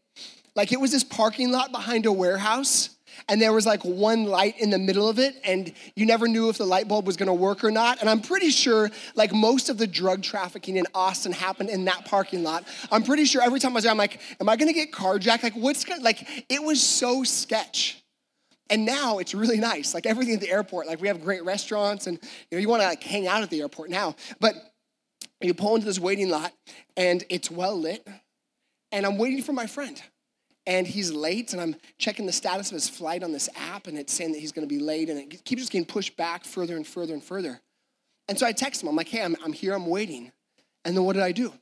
Like 0.55 0.71
it 0.71 0.79
was 0.79 0.91
this 0.91 1.03
parking 1.03 1.51
lot 1.51 1.71
behind 1.71 2.05
a 2.05 2.11
warehouse 2.11 2.97
and 3.27 3.41
there 3.41 3.53
was 3.53 3.65
like 3.65 3.83
one 3.83 4.25
light 4.25 4.59
in 4.59 4.69
the 4.69 4.79
middle 4.79 5.07
of 5.07 5.19
it 5.19 5.35
and 5.43 5.73
you 5.95 6.05
never 6.05 6.27
knew 6.27 6.49
if 6.49 6.57
the 6.57 6.65
light 6.65 6.87
bulb 6.87 7.05
was 7.05 7.17
to 7.27 7.33
work 7.33 7.63
or 7.63 7.71
not 7.71 7.99
and 8.01 8.09
i'm 8.09 8.21
pretty 8.21 8.49
sure 8.49 8.89
like 9.15 9.33
most 9.33 9.69
of 9.69 9.77
the 9.77 9.87
drug 9.87 10.21
trafficking 10.21 10.77
in 10.77 10.85
austin 10.93 11.31
happened 11.31 11.69
in 11.69 11.85
that 11.85 12.05
parking 12.05 12.43
lot. 12.43 12.65
I'm 12.91 13.03
pretty 13.03 13.25
sure 13.25 13.41
every 13.41 13.59
time 13.59 13.71
i 13.71 13.75
was 13.75 13.83
there 13.83 13.91
i'm 13.91 13.97
like 13.97 14.19
am 14.39 14.49
i 14.49 14.55
to 14.67 14.73
get 14.73 14.91
carjacked? 14.91 15.43
Like 15.43 15.55
what's 15.55 15.85
going 15.85 16.03
like 16.03 16.45
it 16.49 16.61
was 16.61 16.81
so 16.81 17.23
sketch. 17.23 17.97
And 18.69 18.85
now 18.85 19.17
it's 19.17 19.33
really 19.33 19.57
nice 19.57 19.93
like 19.93 20.05
everything 20.05 20.35
at 20.35 20.39
the 20.39 20.49
airport 20.49 20.87
like 20.87 21.01
we 21.01 21.09
have 21.09 21.21
great 21.21 21.43
restaurants 21.43 22.07
and 22.07 22.17
you 22.49 22.57
know 22.57 22.61
you 22.61 22.69
want 22.69 22.81
to 22.81 22.87
like 22.87 23.03
hang 23.03 23.27
out 23.27 23.43
at 23.43 23.49
the 23.49 23.59
airport 23.59 23.89
now 23.89 24.15
but 24.39 24.55
you 25.41 25.53
pull 25.53 25.75
into 25.75 25.85
this 25.85 25.99
waiting 25.99 26.29
lot 26.29 26.53
and 26.95 27.25
it's 27.29 27.51
well 27.51 27.77
lit 27.77 28.07
and 28.93 29.05
i'm 29.05 29.17
waiting 29.17 29.41
for 29.43 29.51
my 29.51 29.67
friend 29.67 30.01
and 30.65 30.85
he's 30.85 31.11
late, 31.11 31.53
and 31.53 31.61
I'm 31.61 31.75
checking 31.97 32.25
the 32.25 32.31
status 32.31 32.69
of 32.69 32.75
his 32.75 32.87
flight 32.87 33.23
on 33.23 33.31
this 33.31 33.49
app, 33.55 33.87
and 33.87 33.97
it's 33.97 34.13
saying 34.13 34.33
that 34.33 34.39
he's 34.39 34.51
gonna 34.51 34.67
be 34.67 34.79
late, 34.79 35.09
and 35.09 35.19
it 35.19 35.43
keeps 35.43 35.61
just 35.61 35.71
getting 35.71 35.85
pushed 35.85 36.15
back 36.17 36.45
further 36.45 36.75
and 36.75 36.85
further 36.85 37.13
and 37.13 37.23
further. 37.23 37.59
And 38.27 38.37
so 38.37 38.45
I 38.45 38.51
text 38.51 38.81
him, 38.81 38.89
I'm 38.89 38.95
like, 38.95 39.09
hey, 39.09 39.23
I'm, 39.23 39.35
I'm 39.43 39.53
here, 39.53 39.73
I'm 39.73 39.87
waiting. 39.87 40.31
And 40.85 40.95
then 40.95 41.03
what 41.03 41.13
did 41.13 41.23
I 41.23 41.31
do? 41.31 41.53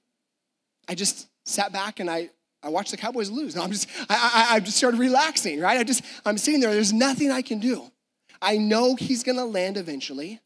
I 0.87 0.95
just 0.95 1.27
sat 1.45 1.71
back 1.71 1.99
and 1.99 2.09
I, 2.09 2.29
I 2.61 2.69
watched 2.69 2.91
the 2.91 2.97
Cowboys 2.97 3.29
lose. 3.29 3.55
No, 3.55 3.63
I'm 3.63 3.71
just, 3.71 3.89
I, 4.09 4.47
I, 4.51 4.55
I 4.55 4.59
just 4.59 4.77
started 4.77 4.99
relaxing, 4.99 5.59
right? 5.59 5.79
I 5.79 5.83
just, 5.83 6.03
I'm 6.25 6.37
sitting 6.37 6.59
there, 6.59 6.73
there's 6.73 6.93
nothing 6.93 7.31
I 7.31 7.41
can 7.41 7.59
do. 7.59 7.89
I 8.41 8.57
know 8.57 8.95
he's 8.95 9.23
gonna 9.23 9.45
land 9.45 9.77
eventually. 9.77 10.41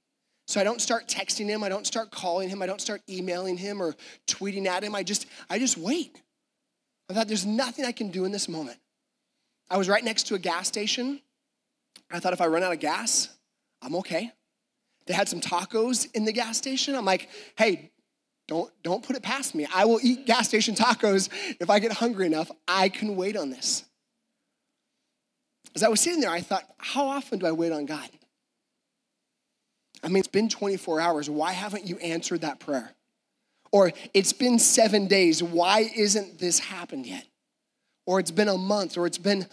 So 0.48 0.60
I 0.60 0.64
don't 0.64 0.82
start 0.82 1.08
texting 1.08 1.48
him, 1.48 1.64
I 1.64 1.70
don't 1.70 1.88
start 1.88 2.12
calling 2.12 2.50
him, 2.50 2.62
I 2.62 2.66
don't 2.66 2.82
start 2.82 3.02
emailing 3.10 3.58
him 3.58 3.82
or 3.82 3.96
tweeting 4.28 4.66
at 4.66 4.84
him. 4.84 4.94
I 4.94 5.04
just, 5.04 5.26
I 5.50 5.58
just 5.58 5.78
wait. 5.78 6.22
I 7.10 7.14
thought 7.14 7.28
there's 7.28 7.46
nothing 7.46 7.86
I 7.86 7.92
can 7.92 8.10
do 8.10 8.26
in 8.26 8.32
this 8.32 8.48
moment. 8.48 8.78
I 9.70 9.78
was 9.78 9.90
right 9.90 10.04
next 10.04 10.24
to 10.28 10.36
a 10.36 10.40
gas 10.40 10.68
station. 10.68 11.20
I 12.12 12.20
thought 12.20 12.34
if 12.34 12.42
I 12.42 12.48
run 12.48 12.64
out 12.64 12.72
of 12.72 12.80
gas, 12.80 13.30
I'm 13.82 13.96
okay. 13.98 14.32
They 15.06 15.14
had 15.14 15.28
some 15.28 15.42
tacos 15.42 16.08
in 16.14 16.26
the 16.26 16.32
gas 16.32 16.58
station. 16.58 16.96
I'm 16.96 17.06
like, 17.06 17.30
hey, 17.58 17.92
don't, 18.48 18.72
don't 18.84 19.04
put 19.04 19.16
it 19.16 19.24
past 19.24 19.56
me. 19.56 19.68
I 19.74 19.86
will 19.86 20.00
eat 20.02 20.26
gas 20.26 20.48
station 20.48 20.76
tacos 20.76 21.30
if 21.60 21.70
I 21.70 21.80
get 21.80 21.92
hungry 21.92 22.26
enough. 22.26 22.52
I 22.68 22.90
can 22.90 23.16
wait 23.16 23.36
on 23.36 23.50
this. 23.50 23.84
As 25.76 25.84
I 25.84 25.90
was 25.90 26.02
sitting 26.02 26.22
there, 26.22 26.30
I 26.30 26.42
thought, 26.42 26.64
how 26.78 27.08
often 27.08 27.40
do 27.40 27.48
I 27.48 27.52
wait 27.52 27.72
on 27.72 27.86
God? 27.86 28.10
I 30.04 30.08
mean, 30.08 30.18
it's 30.18 30.28
been 30.28 30.50
24 30.50 31.00
hours. 31.00 31.30
Why 31.30 31.54
haven't 31.54 31.86
you 31.86 31.98
answered 31.98 32.42
that 32.42 32.60
prayer? 32.60 32.92
Or 33.74 33.92
it's 34.14 34.32
been 34.32 34.60
seven 34.60 35.08
days. 35.08 35.42
Why 35.44 35.92
isn't 35.96 36.40
this 36.40 36.60
happened 36.60 37.08
yet? 37.08 37.26
Or 38.06 38.20
it's 38.20 38.32
been 38.32 38.48
a 38.48 38.58
month, 38.58 38.98
or 38.98 39.08
it's 39.08 39.18
been 39.18 39.48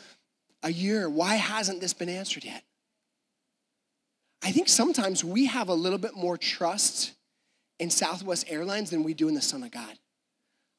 a 0.63 0.71
year. 0.71 1.09
Why 1.09 1.37
hasn't 1.37 1.81
this 1.81 1.95
been 1.95 2.11
answered 2.11 2.45
yet? 2.45 2.63
I 4.43 4.53
think 4.53 4.69
sometimes 4.69 5.25
we 5.25 5.47
have 5.47 5.69
a 5.69 5.75
little 5.75 5.99
bit 5.99 6.15
more 6.15 6.37
trust 6.37 7.13
in 7.79 7.89
Southwest 7.89 8.45
Airlines 8.49 8.91
than 8.91 9.03
we 9.03 9.15
do 9.15 9.27
in 9.29 9.35
the 9.35 9.41
Son 9.41 9.63
of 9.63 9.71
God. 9.71 9.99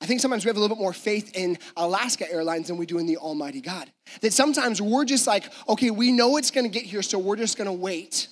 I 0.01 0.05
think 0.05 0.19
sometimes 0.19 0.45
we 0.45 0.49
have 0.49 0.57
a 0.57 0.59
little 0.59 0.75
bit 0.75 0.81
more 0.81 0.93
faith 0.93 1.35
in 1.35 1.57
Alaska 1.77 2.31
Airlines 2.31 2.67
than 2.67 2.77
we 2.77 2.85
do 2.85 2.99
in 2.99 3.07
the 3.07 3.17
Almighty 3.17 3.61
God. 3.61 3.91
That 4.21 4.33
sometimes 4.33 4.81
we're 4.81 5.05
just 5.05 5.25
like, 5.25 5.45
okay, 5.67 5.89
we 5.89 6.11
know 6.11 6.37
it's 6.37 6.51
gonna 6.51 6.69
get 6.69 6.83
here, 6.83 7.01
so 7.01 7.17
we're 7.17 7.37
just 7.37 7.57
gonna 7.57 7.73
wait. 7.73 8.27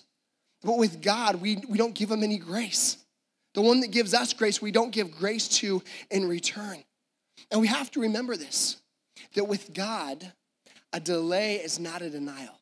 But 0.63 0.78
with 0.78 1.01
God, 1.01 1.38
we, 1.38 1.58
we 1.68 1.80
don't 1.80 1.96
give 1.96 2.12
him 2.12 2.24
any 2.24 2.38
grace. 2.38 2.98
The 3.53 3.62
one 3.62 3.79
that 3.82 3.91
gives 3.91 4.13
us 4.13 4.34
grace, 4.34 4.62
we 4.62 4.72
don't 4.72 4.91
give 4.91 5.12
grace 5.12 5.48
to 5.60 5.82
in 6.12 6.27
return. 6.27 6.84
And 7.51 7.62
we 7.62 7.68
have 7.68 7.89
to 7.91 8.01
remember 8.01 8.36
this 8.36 8.77
that 9.36 9.46
with 9.46 9.74
God, 9.74 10.32
a 10.94 11.00
delay 11.00 11.56
is 11.56 11.79
not 11.79 12.01
a 12.01 12.10
denial. 12.10 12.60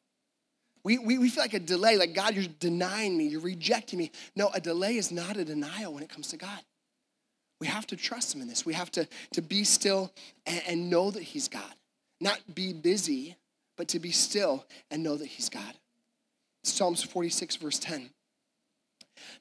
We, 0.83 0.97
we, 0.97 1.17
we 1.17 1.29
feel 1.29 1.43
like 1.43 1.53
a 1.53 1.59
delay, 1.59 1.97
like 1.97 2.13
God, 2.13 2.33
you're 2.35 2.45
denying 2.59 3.17
me, 3.17 3.27
you're 3.27 3.41
rejecting 3.41 3.99
me. 3.99 4.11
No, 4.35 4.49
a 4.53 4.61
delay 4.61 4.95
is 4.97 5.11
not 5.11 5.37
a 5.37 5.45
denial 5.45 5.93
when 5.93 6.03
it 6.03 6.09
comes 6.09 6.29
to 6.29 6.37
God. 6.37 6.59
We 7.59 7.67
have 7.67 7.87
to 7.87 7.95
trust 7.95 8.33
Him 8.33 8.41
in 8.41 8.47
this. 8.47 8.65
We 8.65 8.73
have 8.73 8.91
to, 8.91 9.07
to 9.33 9.41
be 9.41 9.63
still 9.63 10.13
and, 10.45 10.61
and 10.67 10.89
know 10.89 11.11
that 11.11 11.23
He's 11.23 11.47
God. 11.47 11.73
Not 12.21 12.39
be 12.53 12.73
busy, 12.73 13.35
but 13.75 13.87
to 13.89 13.99
be 13.99 14.11
still 14.11 14.65
and 14.89 15.03
know 15.03 15.17
that 15.17 15.25
He's 15.25 15.49
God. 15.49 15.73
Psalms 16.63 17.03
46, 17.03 17.57
verse 17.57 17.79
10. 17.79 18.09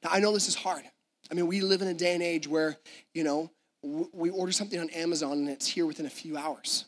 Now, 0.03 0.09
I 0.11 0.19
know 0.19 0.33
this 0.33 0.47
is 0.47 0.55
hard. 0.55 0.83
I 1.31 1.33
mean, 1.33 1.47
we 1.47 1.61
live 1.61 1.81
in 1.81 1.87
a 1.87 1.93
day 1.93 2.13
and 2.13 2.23
age 2.23 2.47
where, 2.47 2.77
you 3.13 3.23
know, 3.23 3.51
we 3.83 4.29
order 4.29 4.51
something 4.51 4.79
on 4.79 4.89
Amazon 4.89 5.33
and 5.33 5.49
it's 5.49 5.67
here 5.67 5.85
within 5.85 6.05
a 6.05 6.09
few 6.09 6.37
hours. 6.37 6.85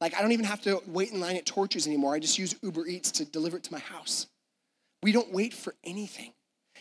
Like, 0.00 0.14
I 0.14 0.20
don't 0.20 0.32
even 0.32 0.44
have 0.44 0.60
to 0.62 0.82
wait 0.86 1.12
in 1.12 1.20
line 1.20 1.36
at 1.36 1.46
Torchy's 1.46 1.86
anymore. 1.86 2.14
I 2.14 2.18
just 2.18 2.38
use 2.38 2.54
Uber 2.62 2.86
Eats 2.86 3.10
to 3.12 3.24
deliver 3.24 3.56
it 3.56 3.64
to 3.64 3.72
my 3.72 3.78
house. 3.78 4.26
We 5.02 5.12
don't 5.12 5.32
wait 5.32 5.54
for 5.54 5.74
anything. 5.84 6.32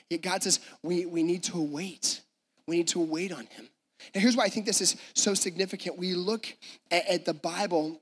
Yet 0.09 0.21
God 0.21 0.43
says 0.43 0.59
we, 0.83 1.05
we 1.05 1.23
need 1.23 1.43
to 1.43 1.59
wait. 1.59 2.21
We 2.67 2.77
need 2.77 2.87
to 2.89 2.99
wait 2.99 3.31
on 3.31 3.45
Him. 3.45 3.69
Now, 4.13 4.21
here's 4.21 4.35
why 4.35 4.43
I 4.43 4.49
think 4.49 4.65
this 4.65 4.81
is 4.81 4.95
so 5.13 5.33
significant. 5.33 5.97
We 5.97 6.13
look 6.13 6.53
at, 6.91 7.07
at 7.07 7.25
the 7.25 7.33
Bible 7.33 8.01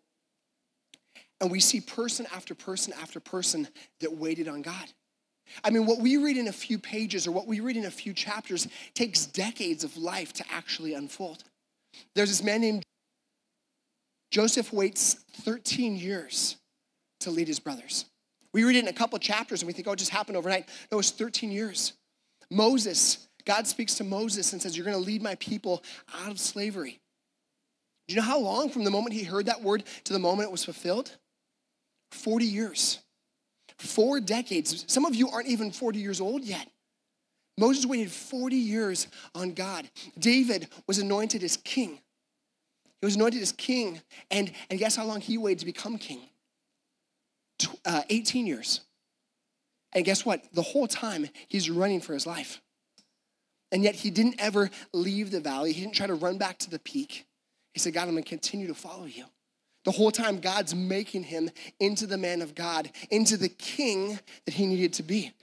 and 1.40 1.52
we 1.52 1.60
see 1.60 1.82
person 1.82 2.26
after 2.34 2.56
person 2.56 2.94
after 3.02 3.20
person 3.20 3.68
that 4.00 4.14
waited 4.14 4.48
on 4.48 4.62
God. 4.62 4.86
I 5.64 5.70
mean, 5.70 5.86
what 5.86 6.00
we 6.00 6.18
read 6.18 6.38
in 6.38 6.48
a 6.48 6.54
few 6.54 6.80
pages 6.80 7.28
or 7.28 7.32
what 7.32 7.48
we 7.48 7.60
read 7.60 7.78
in 7.78 7.86
a 7.86 7.92
few 7.92 8.14
chapters 8.14 8.68
takes 8.94 9.26
decades 9.26 9.84
of 9.84 9.98
life 9.98 10.34
to 10.34 10.46
actually 10.52 10.94
unfold. 10.94 11.44
There's 12.16 12.30
this 12.30 12.44
man 12.44 12.62
named 12.62 12.84
Joseph 14.32 14.74
waits 14.74 15.16
13 15.42 15.96
years 15.96 16.58
to 17.20 17.30
lead 17.30 17.48
his 17.48 17.60
brothers. 17.60 18.06
We 18.54 18.64
read 18.64 18.76
it 18.76 18.80
in 18.80 18.88
a 18.88 18.94
couple 18.94 19.18
chapters 19.20 19.62
and 19.62 19.68
we 19.68 19.74
think, 19.74 19.88
oh, 19.88 19.94
it 19.94 20.00
just 20.00 20.12
happened 20.12 20.38
overnight. 20.38 20.68
No, 20.92 20.96
it 20.96 20.98
was 20.98 21.12
13 21.12 21.52
years. 21.52 21.94
Moses, 22.50 23.28
God 23.46 23.68
speaks 23.68 23.96
to 23.96 24.04
Moses 24.04 24.54
and 24.54 24.62
says, 24.62 24.78
You're 24.78 24.86
going 24.86 24.98
to 24.98 25.04
lead 25.04 25.22
my 25.22 25.36
people 25.36 25.84
out 26.24 26.32
of 26.32 26.40
slavery. 26.40 27.00
Do 28.08 28.16
you 28.16 28.22
know 28.22 28.28
how 28.28 28.40
long 28.40 28.70
from 28.70 28.84
the 28.84 28.92
moment 28.92 29.14
he 29.14 29.24
heard 29.24 29.46
that 29.46 29.62
word 29.62 29.84
to 30.06 30.14
the 30.14 30.20
moment 30.20 30.50
it 30.50 30.52
was 30.52 30.66
fulfilled? 30.66 31.16
40 32.12 32.46
years. 32.46 33.00
Four 33.78 34.20
decades. 34.20 34.86
Some 34.88 35.06
of 35.06 35.16
you 35.16 35.30
aren't 35.30 35.48
even 35.48 35.72
40 35.72 36.00
years 36.00 36.22
old 36.22 36.44
yet. 36.44 36.68
Moses 37.58 37.86
waited 37.86 38.12
40 38.12 38.56
years 38.56 39.08
on 39.36 39.54
God. 39.54 39.90
David 40.18 40.68
was 40.88 41.00
anointed 41.00 41.44
as 41.44 41.58
king. 41.58 42.00
He 43.00 43.06
was 43.06 43.16
anointed 43.16 43.42
as 43.42 43.52
king, 43.52 44.02
and, 44.32 44.52
and 44.70 44.80
guess 44.80 44.96
how 44.96 45.06
long 45.06 45.22
he 45.22 45.38
waited 45.38 45.60
to 45.60 45.66
become 45.66 45.98
king? 45.98 46.22
Uh, 47.86 48.02
18 48.10 48.48
years. 48.48 48.82
And 49.94 50.04
guess 50.04 50.26
what? 50.26 50.44
The 50.54 50.62
whole 50.62 50.88
time 50.88 51.28
he's 51.48 51.70
running 51.70 52.02
for 52.02 52.14
his 52.14 52.26
life. 52.26 52.62
And 53.72 53.84
yet 53.84 53.96
he 53.96 54.10
didn't 54.10 54.36
ever 54.40 54.70
leave 54.94 55.32
the 55.32 55.40
valley. 55.40 55.74
He 55.74 55.82
didn't 55.82 55.96
try 55.96 56.08
to 56.08 56.14
run 56.14 56.38
back 56.38 56.58
to 56.60 56.70
the 56.70 56.80
peak. 56.80 57.26
He 57.74 57.80
said, 57.80 57.94
God, 57.94 58.04
I'm 58.08 58.12
going 58.12 58.24
to 58.24 58.30
continue 58.30 58.68
to 58.68 58.74
follow 58.74 59.06
you. 59.06 59.26
The 59.86 59.92
whole 59.92 60.12
time, 60.12 60.40
God's 60.40 60.74
making 60.74 61.24
him 61.24 61.50
into 61.80 62.08
the 62.08 62.18
man 62.18 62.42
of 62.42 62.56
God, 62.56 62.90
into 63.12 63.36
the 63.36 63.50
king 63.50 64.20
that 64.46 64.54
he 64.54 64.66
needed 64.66 64.94
to 64.94 65.04
be. 65.04 65.34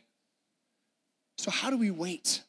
So, 1.38 1.50
how 1.50 1.70
do 1.70 1.76
we 1.76 1.90
wait? 1.90 2.42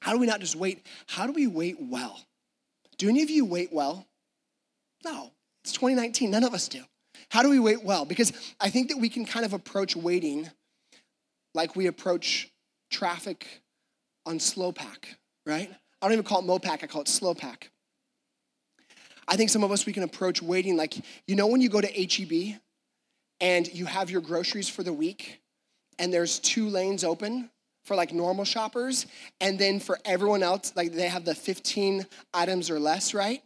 How 0.00 0.12
do 0.12 0.18
we 0.18 0.26
not 0.26 0.40
just 0.40 0.56
wait? 0.56 0.86
How 1.06 1.26
do 1.26 1.32
we 1.32 1.46
wait 1.46 1.76
well? 1.80 2.20
Do 2.98 3.08
any 3.08 3.22
of 3.22 3.30
you 3.30 3.44
wait 3.44 3.72
well? 3.72 4.06
No. 5.04 5.32
It's 5.64 5.72
2019. 5.72 6.30
None 6.30 6.44
of 6.44 6.52
us 6.54 6.68
do. 6.68 6.82
How 7.30 7.42
do 7.42 7.48
we 7.48 7.58
wait 7.58 7.82
well? 7.82 8.04
Because 8.04 8.32
I 8.60 8.70
think 8.70 8.88
that 8.90 8.98
we 8.98 9.08
can 9.08 9.24
kind 9.24 9.46
of 9.46 9.54
approach 9.54 9.96
waiting 9.96 10.50
like 11.54 11.74
we 11.74 11.86
approach 11.86 12.50
traffic 12.90 13.46
on 14.26 14.38
slow 14.38 14.72
pack, 14.72 15.16
right? 15.46 15.70
I 16.02 16.06
don't 16.06 16.12
even 16.12 16.24
call 16.24 16.40
it 16.40 16.46
Mopac, 16.46 16.84
I 16.84 16.86
call 16.86 17.02
it 17.02 17.08
slow 17.08 17.34
pack. 17.34 17.70
I 19.28 19.36
think 19.36 19.50
some 19.50 19.64
of 19.64 19.72
us 19.72 19.86
we 19.86 19.92
can 19.92 20.02
approach 20.02 20.42
waiting 20.42 20.76
like, 20.76 20.94
you 21.26 21.36
know, 21.36 21.46
when 21.46 21.60
you 21.60 21.68
go 21.68 21.80
to 21.80 21.86
HEB 21.86 22.60
and 23.40 23.72
you 23.72 23.86
have 23.86 24.10
your 24.10 24.20
groceries 24.20 24.68
for 24.68 24.82
the 24.82 24.92
week 24.92 25.40
and 25.98 26.12
there's 26.12 26.38
two 26.38 26.68
lanes 26.68 27.04
open 27.04 27.50
for 27.84 27.94
like 27.94 28.12
normal 28.12 28.44
shoppers, 28.44 29.06
and 29.40 29.58
then 29.58 29.78
for 29.78 29.98
everyone 30.06 30.42
else, 30.42 30.72
like 30.74 30.92
they 30.92 31.08
have 31.08 31.24
the 31.24 31.34
15 31.34 32.06
items 32.32 32.70
or 32.70 32.80
less, 32.80 33.12
right? 33.12 33.42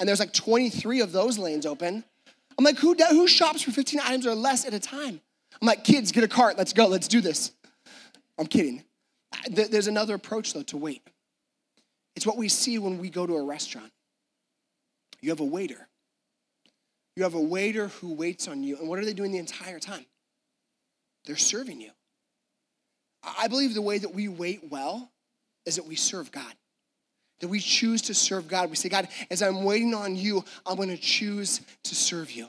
And 0.00 0.08
there's 0.08 0.18
like 0.20 0.32
23 0.32 1.00
of 1.00 1.12
those 1.12 1.38
lanes 1.38 1.64
open. 1.64 2.02
I'm 2.58 2.64
like, 2.64 2.78
who, 2.78 2.94
who 2.94 3.28
shops 3.28 3.62
for 3.62 3.70
15 3.70 4.00
items 4.00 4.26
or 4.26 4.34
less 4.34 4.66
at 4.66 4.74
a 4.74 4.80
time? 4.80 5.20
I'm 5.60 5.66
like, 5.66 5.84
kids, 5.84 6.10
get 6.10 6.24
a 6.24 6.28
cart, 6.28 6.58
let's 6.58 6.72
go, 6.72 6.86
let's 6.86 7.06
do 7.08 7.20
this. 7.20 7.52
I'm 8.36 8.46
kidding. 8.46 8.82
There's 9.48 9.86
another 9.86 10.14
approach 10.14 10.52
though 10.54 10.62
to 10.64 10.76
wait. 10.76 11.02
It's 12.16 12.26
what 12.26 12.36
we 12.36 12.48
see 12.48 12.78
when 12.78 12.98
we 12.98 13.10
go 13.10 13.26
to 13.26 13.36
a 13.36 13.44
restaurant. 13.44 13.92
You 15.20 15.30
have 15.30 15.40
a 15.40 15.44
waiter. 15.44 15.88
You 17.16 17.24
have 17.24 17.34
a 17.34 17.40
waiter 17.40 17.88
who 17.88 18.14
waits 18.14 18.46
on 18.46 18.62
you. 18.62 18.78
And 18.78 18.88
what 18.88 18.98
are 18.98 19.04
they 19.04 19.12
doing 19.12 19.32
the 19.32 19.38
entire 19.38 19.80
time? 19.80 20.06
They're 21.26 21.36
serving 21.36 21.80
you. 21.80 21.90
I 23.22 23.48
believe 23.48 23.74
the 23.74 23.82
way 23.82 23.98
that 23.98 24.14
we 24.14 24.28
wait 24.28 24.70
well 24.70 25.10
is 25.66 25.76
that 25.76 25.86
we 25.86 25.96
serve 25.96 26.30
God. 26.30 26.52
That 27.40 27.48
we 27.48 27.60
choose 27.60 28.02
to 28.02 28.14
serve 28.14 28.48
God. 28.48 28.70
We 28.70 28.76
say, 28.76 28.88
God, 28.88 29.08
as 29.30 29.42
I'm 29.42 29.64
waiting 29.64 29.94
on 29.94 30.16
you, 30.16 30.44
I'm 30.64 30.76
going 30.76 30.88
to 30.88 30.96
choose 30.96 31.60
to 31.84 31.94
serve 31.94 32.30
you. 32.30 32.48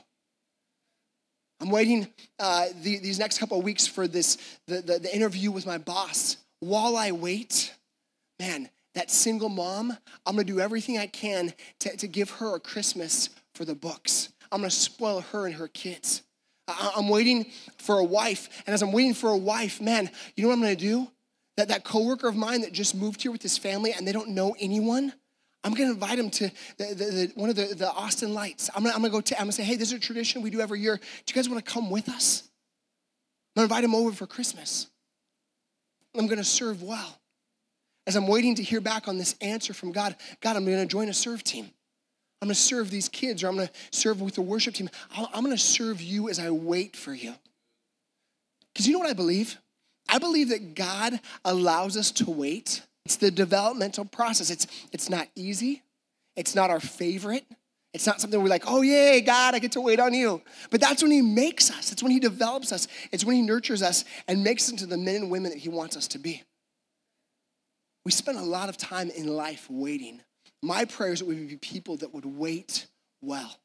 I'm 1.60 1.70
waiting 1.70 2.08
uh, 2.38 2.66
the, 2.82 2.98
these 2.98 3.18
next 3.18 3.38
couple 3.38 3.58
of 3.58 3.64
weeks 3.64 3.86
for 3.86 4.08
this 4.08 4.38
the, 4.66 4.80
the, 4.80 4.98
the 4.98 5.14
interview 5.14 5.50
with 5.50 5.66
my 5.66 5.78
boss. 5.78 6.38
While 6.60 6.96
I 6.96 7.12
wait, 7.12 7.74
man, 8.38 8.70
that 8.94 9.10
single 9.10 9.48
mom, 9.48 9.96
I'm 10.26 10.34
gonna 10.34 10.44
do 10.44 10.60
everything 10.60 10.98
I 10.98 11.06
can 11.06 11.52
to, 11.80 11.96
to 11.96 12.08
give 12.08 12.30
her 12.30 12.56
a 12.56 12.60
Christmas 12.60 13.30
for 13.54 13.64
the 13.64 13.74
books. 13.74 14.30
I'm 14.52 14.60
gonna 14.60 14.70
spoil 14.70 15.20
her 15.32 15.46
and 15.46 15.54
her 15.54 15.68
kids. 15.68 16.22
I'm 16.68 17.08
waiting 17.08 17.46
for 17.78 17.98
a 17.98 18.04
wife. 18.04 18.62
And 18.66 18.74
as 18.74 18.82
I'm 18.82 18.92
waiting 18.92 19.14
for 19.14 19.30
a 19.30 19.36
wife, 19.36 19.80
man, 19.80 20.10
you 20.36 20.42
know 20.42 20.48
what 20.48 20.54
I'm 20.54 20.60
gonna 20.60 20.76
do? 20.76 21.08
That, 21.56 21.68
that 21.68 21.84
coworker 21.84 22.28
of 22.28 22.36
mine 22.36 22.62
that 22.62 22.72
just 22.72 22.94
moved 22.94 23.22
here 23.22 23.32
with 23.32 23.42
his 23.42 23.58
family 23.58 23.92
and 23.92 24.06
they 24.06 24.12
don't 24.12 24.30
know 24.30 24.54
anyone, 24.58 25.12
I'm 25.62 25.74
gonna 25.74 25.90
invite 25.90 26.18
him 26.18 26.30
to 26.30 26.50
the, 26.78 26.84
the, 26.94 27.04
the, 27.04 27.32
one 27.34 27.50
of 27.50 27.56
the, 27.56 27.74
the 27.74 27.90
Austin 27.90 28.32
Lights. 28.32 28.70
I'm 28.74 28.82
gonna, 28.82 28.94
I'm 28.94 29.02
gonna 29.02 29.12
go. 29.12 29.18
i 29.18 29.38
I'm 29.38 29.42
gonna 29.42 29.52
say, 29.52 29.62
hey, 29.62 29.76
this 29.76 29.88
is 29.88 29.94
a 29.94 30.00
tradition 30.00 30.42
we 30.42 30.50
do 30.50 30.60
every 30.60 30.80
year. 30.80 30.96
Do 30.96 31.02
you 31.28 31.34
guys 31.34 31.48
want 31.48 31.64
to 31.64 31.70
come 31.70 31.90
with 31.90 32.08
us? 32.08 32.48
I'm 33.54 33.60
gonna 33.60 33.64
invite 33.64 33.84
him 33.84 33.94
over 33.94 34.12
for 34.12 34.26
Christmas. 34.26 34.86
I'm 36.16 36.26
gonna 36.26 36.44
serve 36.44 36.82
well. 36.82 37.19
As 38.06 38.16
I'm 38.16 38.26
waiting 38.26 38.54
to 38.56 38.62
hear 38.62 38.80
back 38.80 39.08
on 39.08 39.18
this 39.18 39.34
answer 39.40 39.72
from 39.72 39.92
God, 39.92 40.16
God, 40.40 40.56
I'm 40.56 40.64
gonna 40.64 40.86
join 40.86 41.08
a 41.08 41.14
serve 41.14 41.44
team. 41.44 41.70
I'm 42.42 42.48
gonna 42.48 42.54
serve 42.54 42.90
these 42.90 43.08
kids, 43.08 43.42
or 43.42 43.48
I'm 43.48 43.56
gonna 43.56 43.70
serve 43.90 44.20
with 44.20 44.34
the 44.34 44.42
worship 44.42 44.74
team. 44.74 44.90
I'm 45.14 45.44
gonna 45.44 45.58
serve 45.58 46.00
you 46.00 46.28
as 46.28 46.38
I 46.38 46.50
wait 46.50 46.96
for 46.96 47.12
you. 47.12 47.34
Because 48.72 48.86
you 48.86 48.92
know 48.92 48.98
what 48.98 49.10
I 49.10 49.14
believe? 49.14 49.58
I 50.08 50.18
believe 50.18 50.48
that 50.48 50.74
God 50.74 51.20
allows 51.44 51.96
us 51.96 52.10
to 52.12 52.30
wait 52.30 52.82
it's 53.04 53.16
the 53.16 53.30
developmental 53.30 54.04
process. 54.04 54.50
It's, 54.50 54.66
it's 54.92 55.10
not 55.10 55.28
easy. 55.34 55.82
It's 56.36 56.54
not 56.54 56.70
our 56.70 56.80
favorite. 56.80 57.44
It's 57.92 58.06
not 58.06 58.20
something 58.20 58.40
we're 58.40 58.48
like, 58.48 58.64
oh, 58.68 58.82
yay, 58.82 59.20
God, 59.20 59.54
I 59.54 59.58
get 59.58 59.72
to 59.72 59.80
wait 59.80 59.98
on 59.98 60.14
you. 60.14 60.42
But 60.70 60.80
that's 60.80 61.02
when 61.02 61.10
He 61.10 61.22
makes 61.22 61.72
us. 61.72 61.90
It's 61.90 62.02
when 62.02 62.12
He 62.12 62.20
develops 62.20 62.70
us. 62.70 62.86
It's 63.10 63.24
when 63.24 63.34
He 63.34 63.42
nurtures 63.42 63.82
us 63.82 64.04
and 64.28 64.44
makes 64.44 64.66
us 64.66 64.70
into 64.70 64.86
the 64.86 64.96
men 64.96 65.16
and 65.16 65.30
women 65.30 65.50
that 65.50 65.58
He 65.58 65.68
wants 65.68 65.96
us 65.96 66.06
to 66.08 66.18
be. 66.18 66.44
We 68.04 68.12
spend 68.12 68.38
a 68.38 68.42
lot 68.42 68.68
of 68.68 68.76
time 68.76 69.10
in 69.10 69.28
life 69.28 69.66
waiting. 69.68 70.20
My 70.62 70.84
prayer 70.84 71.12
is 71.12 71.20
that 71.20 71.26
we 71.26 71.34
would 71.36 71.48
be 71.48 71.56
people 71.56 71.96
that 71.98 72.14
would 72.14 72.24
wait 72.24 72.86
well. 73.20 73.58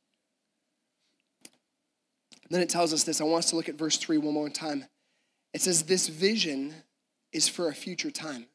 And 2.43 2.51
then 2.51 2.61
it 2.61 2.69
tells 2.69 2.93
us 2.93 3.03
this. 3.03 3.21
I 3.21 3.23
want 3.23 3.45
us 3.45 3.49
to 3.51 3.55
look 3.55 3.69
at 3.69 3.75
verse 3.75 3.97
3 3.97 4.17
one 4.17 4.33
more 4.33 4.49
time. 4.49 4.85
It 5.53 5.61
says, 5.61 5.83
This 5.83 6.07
vision 6.07 6.73
is 7.31 7.47
for 7.47 7.69
a 7.69 7.73
future 7.73 8.11
time. 8.11 8.45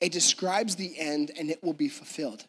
It 0.00 0.12
describes 0.12 0.76
the 0.76 0.98
end 0.98 1.30
and 1.38 1.50
it 1.50 1.62
will 1.62 1.72
be 1.72 1.88
fulfilled. 1.88 2.44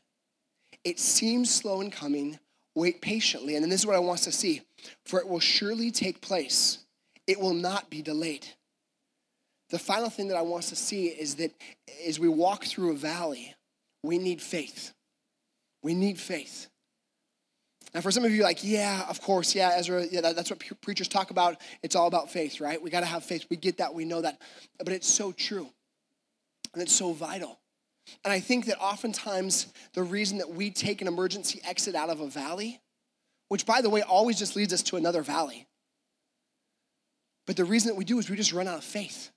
It 0.84 1.00
seems 1.00 1.53
slow 1.53 1.81
in 1.81 1.91
coming. 1.91 2.39
Wait 2.75 3.01
patiently. 3.01 3.55
And 3.55 3.63
then 3.63 3.69
this 3.69 3.81
is 3.81 3.86
what 3.86 3.95
I 3.95 4.00
want 4.00 4.19
us 4.19 4.25
to 4.25 4.31
see 4.31 4.62
for 5.05 5.19
it 5.19 5.27
will 5.27 5.39
surely 5.39 5.91
take 5.91 6.22
place, 6.22 6.79
it 7.27 7.39
will 7.39 7.53
not 7.53 7.89
be 7.89 8.01
delayed. 8.01 8.48
The 9.69 9.79
final 9.79 10.10
thing 10.10 10.27
that 10.27 10.38
I 10.38 10.41
want 10.41 10.63
us 10.63 10.69
to 10.69 10.75
see 10.75 11.07
is 11.07 11.36
that 11.36 11.51
as 12.07 12.19
we 12.19 12.27
walk 12.27 12.65
through 12.65 12.91
a 12.91 12.95
valley, 12.95 13.55
we 14.03 14.17
need 14.17 14.41
faith. 14.41 14.93
We 15.81 15.93
need 15.95 16.19
faith. 16.19 16.67
Now, 17.93 18.01
for 18.01 18.12
some 18.12 18.25
of 18.25 18.31
you, 18.31 18.43
like, 18.43 18.63
yeah, 18.63 19.05
of 19.10 19.22
course, 19.22 19.55
yeah, 19.55 19.72
Ezra, 19.75 20.05
yeah, 20.05 20.34
that's 20.34 20.50
what 20.50 20.62
preachers 20.81 21.07
talk 21.07 21.31
about. 21.31 21.62
It's 21.81 21.95
all 21.95 22.07
about 22.07 22.29
faith, 22.29 22.60
right? 22.60 22.81
We 22.81 22.89
got 22.89 23.00
to 23.00 23.05
have 23.05 23.24
faith. 23.24 23.45
We 23.50 23.57
get 23.57 23.77
that, 23.77 23.93
we 23.93 24.05
know 24.05 24.22
that. 24.22 24.41
But 24.77 24.89
it's 24.89 25.07
so 25.07 25.31
true. 25.31 25.69
And 26.74 26.81
it's 26.81 26.93
so 26.93 27.13
vital. 27.13 27.57
And 28.24 28.34
I 28.34 28.39
think 28.39 28.65
that 28.65 28.79
oftentimes 28.79 29.74
the 29.93 30.03
reason 30.03 30.39
that 30.39 30.50
we 30.50 30.69
take 30.69 31.01
an 31.01 31.07
emergency 31.07 31.62
exit 31.65 31.95
out 31.95 32.10
of 32.10 32.19
a 32.19 32.27
valley, 32.27 32.81
which 33.48 33.65
by 33.65 33.81
the 33.81 33.89
way 33.89 34.01
always 34.01 34.38
just 34.38 34.55
leads 34.55 34.74
us 34.74 34.84
to 34.84 34.98
another 34.98 35.22
valley, 35.22 35.65
but 37.48 37.55
the 37.55 37.65
reason 37.65 37.89
that 37.89 37.95
we 37.95 38.05
do 38.05 38.19
is 38.19 38.29
we 38.29 38.36
just 38.36 38.53
run 38.53 38.67
out 38.67 38.77
of 38.77 38.84
faith. 38.84 39.31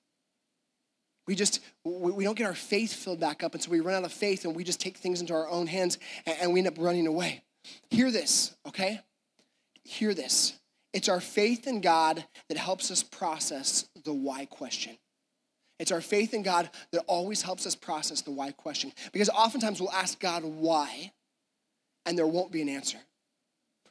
We 1.28 1.35
just, 1.35 1.61
we 1.85 2.25
don't 2.25 2.38
get 2.38 2.47
our 2.47 2.54
faith 2.54 2.90
filled 2.90 3.20
back 3.20 3.44
up, 3.44 3.52
and 3.52 3.62
so 3.62 3.70
we 3.70 3.80
run 3.80 3.94
out 3.94 4.04
of 4.04 4.12
faith 4.12 4.47
and 4.47 4.56
we 4.56 4.64
just 4.64 4.80
take 4.80 4.97
things 4.97 5.20
into 5.20 5.35
our 5.35 5.47
own 5.47 5.66
hands 5.66 5.99
and 6.25 6.54
we 6.54 6.61
end 6.61 6.68
up 6.68 6.78
running 6.78 7.06
away. 7.06 7.42
Hear 7.90 8.11
this, 8.11 8.56
okay? 8.66 9.00
Hear 9.85 10.14
this. 10.14 10.54
It's 10.94 11.11
our 11.11 11.20
faith 11.20 11.66
in 11.66 11.82
God 11.82 12.25
that 12.49 12.56
helps 12.56 12.90
us 12.90 13.02
process 13.02 13.90
the 14.06 14.14
why 14.14 14.47
question. 14.47 14.97
It's 15.78 15.92
our 15.92 16.00
faith 16.00 16.32
in 16.32 16.42
God 16.42 16.70
that 16.92 17.04
always 17.06 17.42
helps 17.42 17.66
us 17.66 17.75
process 17.75 18.23
the 18.23 18.30
why 18.30 18.52
question. 18.52 18.90
Because 19.12 19.28
oftentimes 19.28 19.82
we'll 19.82 19.92
ask 19.92 20.18
God 20.18 20.44
why, 20.44 21.12
and 22.06 22.16
there 22.16 22.26
won't 22.26 22.52
be 22.52 22.62
an 22.62 22.70
answer. 22.70 22.99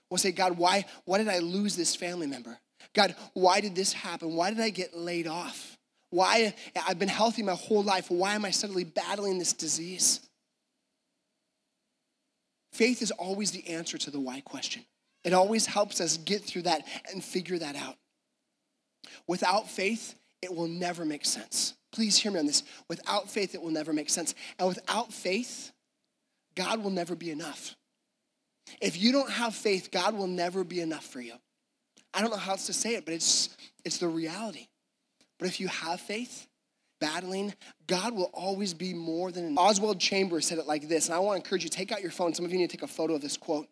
We'll 0.10 0.18
say, 0.18 0.32
God, 0.32 0.58
why, 0.58 0.86
why 1.06 1.20
did 1.20 1.28
I 1.28 1.38
lose 1.38 1.76
this 1.76 1.96
family 1.96 2.26
member? 2.26 2.58
God, 2.96 3.16
why 3.34 3.62
did 3.62 3.76
this 3.76 3.94
happen? 3.94 4.34
Why 4.34 4.50
did 4.50 4.60
I 4.60 4.72
get 4.72 4.98
laid 4.98 5.28
off? 5.28 5.77
Why, 6.10 6.54
I've 6.88 7.00
been 7.00 7.10
healthy 7.10 7.44
my 7.44 7.56
whole 7.56 7.84
life. 7.84 8.10
Why 8.10 8.36
am 8.36 8.46
I 8.46 8.52
suddenly 8.52 8.84
battling 8.84 9.40
this 9.40 9.54
disease? 9.54 10.22
Faith 12.72 13.02
is 13.02 13.12
always 13.12 13.52
the 13.52 13.68
answer 13.70 13.98
to 13.98 14.12
the 14.12 14.20
why 14.20 14.42
question. 14.42 14.84
It 15.24 15.34
always 15.34 15.66
helps 15.66 16.00
us 16.00 16.18
get 16.18 16.44
through 16.44 16.64
that 16.64 16.86
and 17.12 17.24
figure 17.24 17.58
that 17.60 17.76
out. 17.76 17.96
Without 19.28 19.70
faith, 19.70 20.16
it 20.42 20.56
will 20.56 20.68
never 20.68 21.04
make 21.04 21.26
sense. 21.26 21.74
Please 21.92 22.18
hear 22.18 22.32
me 22.32 22.40
on 22.40 22.46
this. 22.46 22.64
Without 22.88 23.30
faith, 23.30 23.56
it 23.56 23.62
will 23.62 23.72
never 23.72 23.92
make 23.92 24.10
sense. 24.10 24.36
And 24.60 24.68
without 24.68 25.12
faith, 25.12 25.72
God 26.56 26.84
will 26.84 26.92
never 26.92 27.16
be 27.16 27.32
enough. 27.32 27.76
If 28.82 29.02
you 29.02 29.12
don't 29.12 29.32
have 29.32 29.56
faith, 29.56 29.90
God 29.92 30.16
will 30.16 30.28
never 30.28 30.64
be 30.64 30.82
enough 30.82 31.06
for 31.06 31.22
you. 31.22 31.34
I 32.14 32.22
don't 32.22 32.30
know 32.30 32.38
how 32.38 32.54
else 32.54 32.68
to 32.68 32.74
say 32.74 32.96
it, 32.96 33.06
but 33.06 33.14
it's, 33.14 33.50
it's 33.84 33.98
the 33.98 34.08
reality. 34.08 34.68
But 35.40 35.48
if 35.48 35.60
you 35.60 35.68
have 35.68 36.02
faith, 36.02 36.48
battling, 37.00 37.54
God 37.86 38.16
will 38.16 38.32
always 38.34 38.74
be 38.74 38.94
more 38.94 39.32
than 39.32 39.46
enough. 39.46 39.64
Oswald 39.64 40.00
Chambers 40.00 40.48
said 40.48 40.58
it 40.58 40.68
like 40.68 40.88
this, 40.88 41.08
and 41.08 41.16
I 41.16 41.20
want 41.20 41.36
to 41.36 41.46
encourage 41.46 41.64
you 41.64 41.70
take 41.70 41.92
out 41.92 42.02
your 42.02 42.12
phone. 42.12 42.34
Some 42.34 42.46
of 42.46 42.52
you 42.52 42.58
need 42.58 42.70
to 42.70 42.78
take 42.78 42.84
a 42.84 42.88
photo 42.88 43.16
of 43.16 43.22
this 43.22 43.38
quote. 43.38 43.68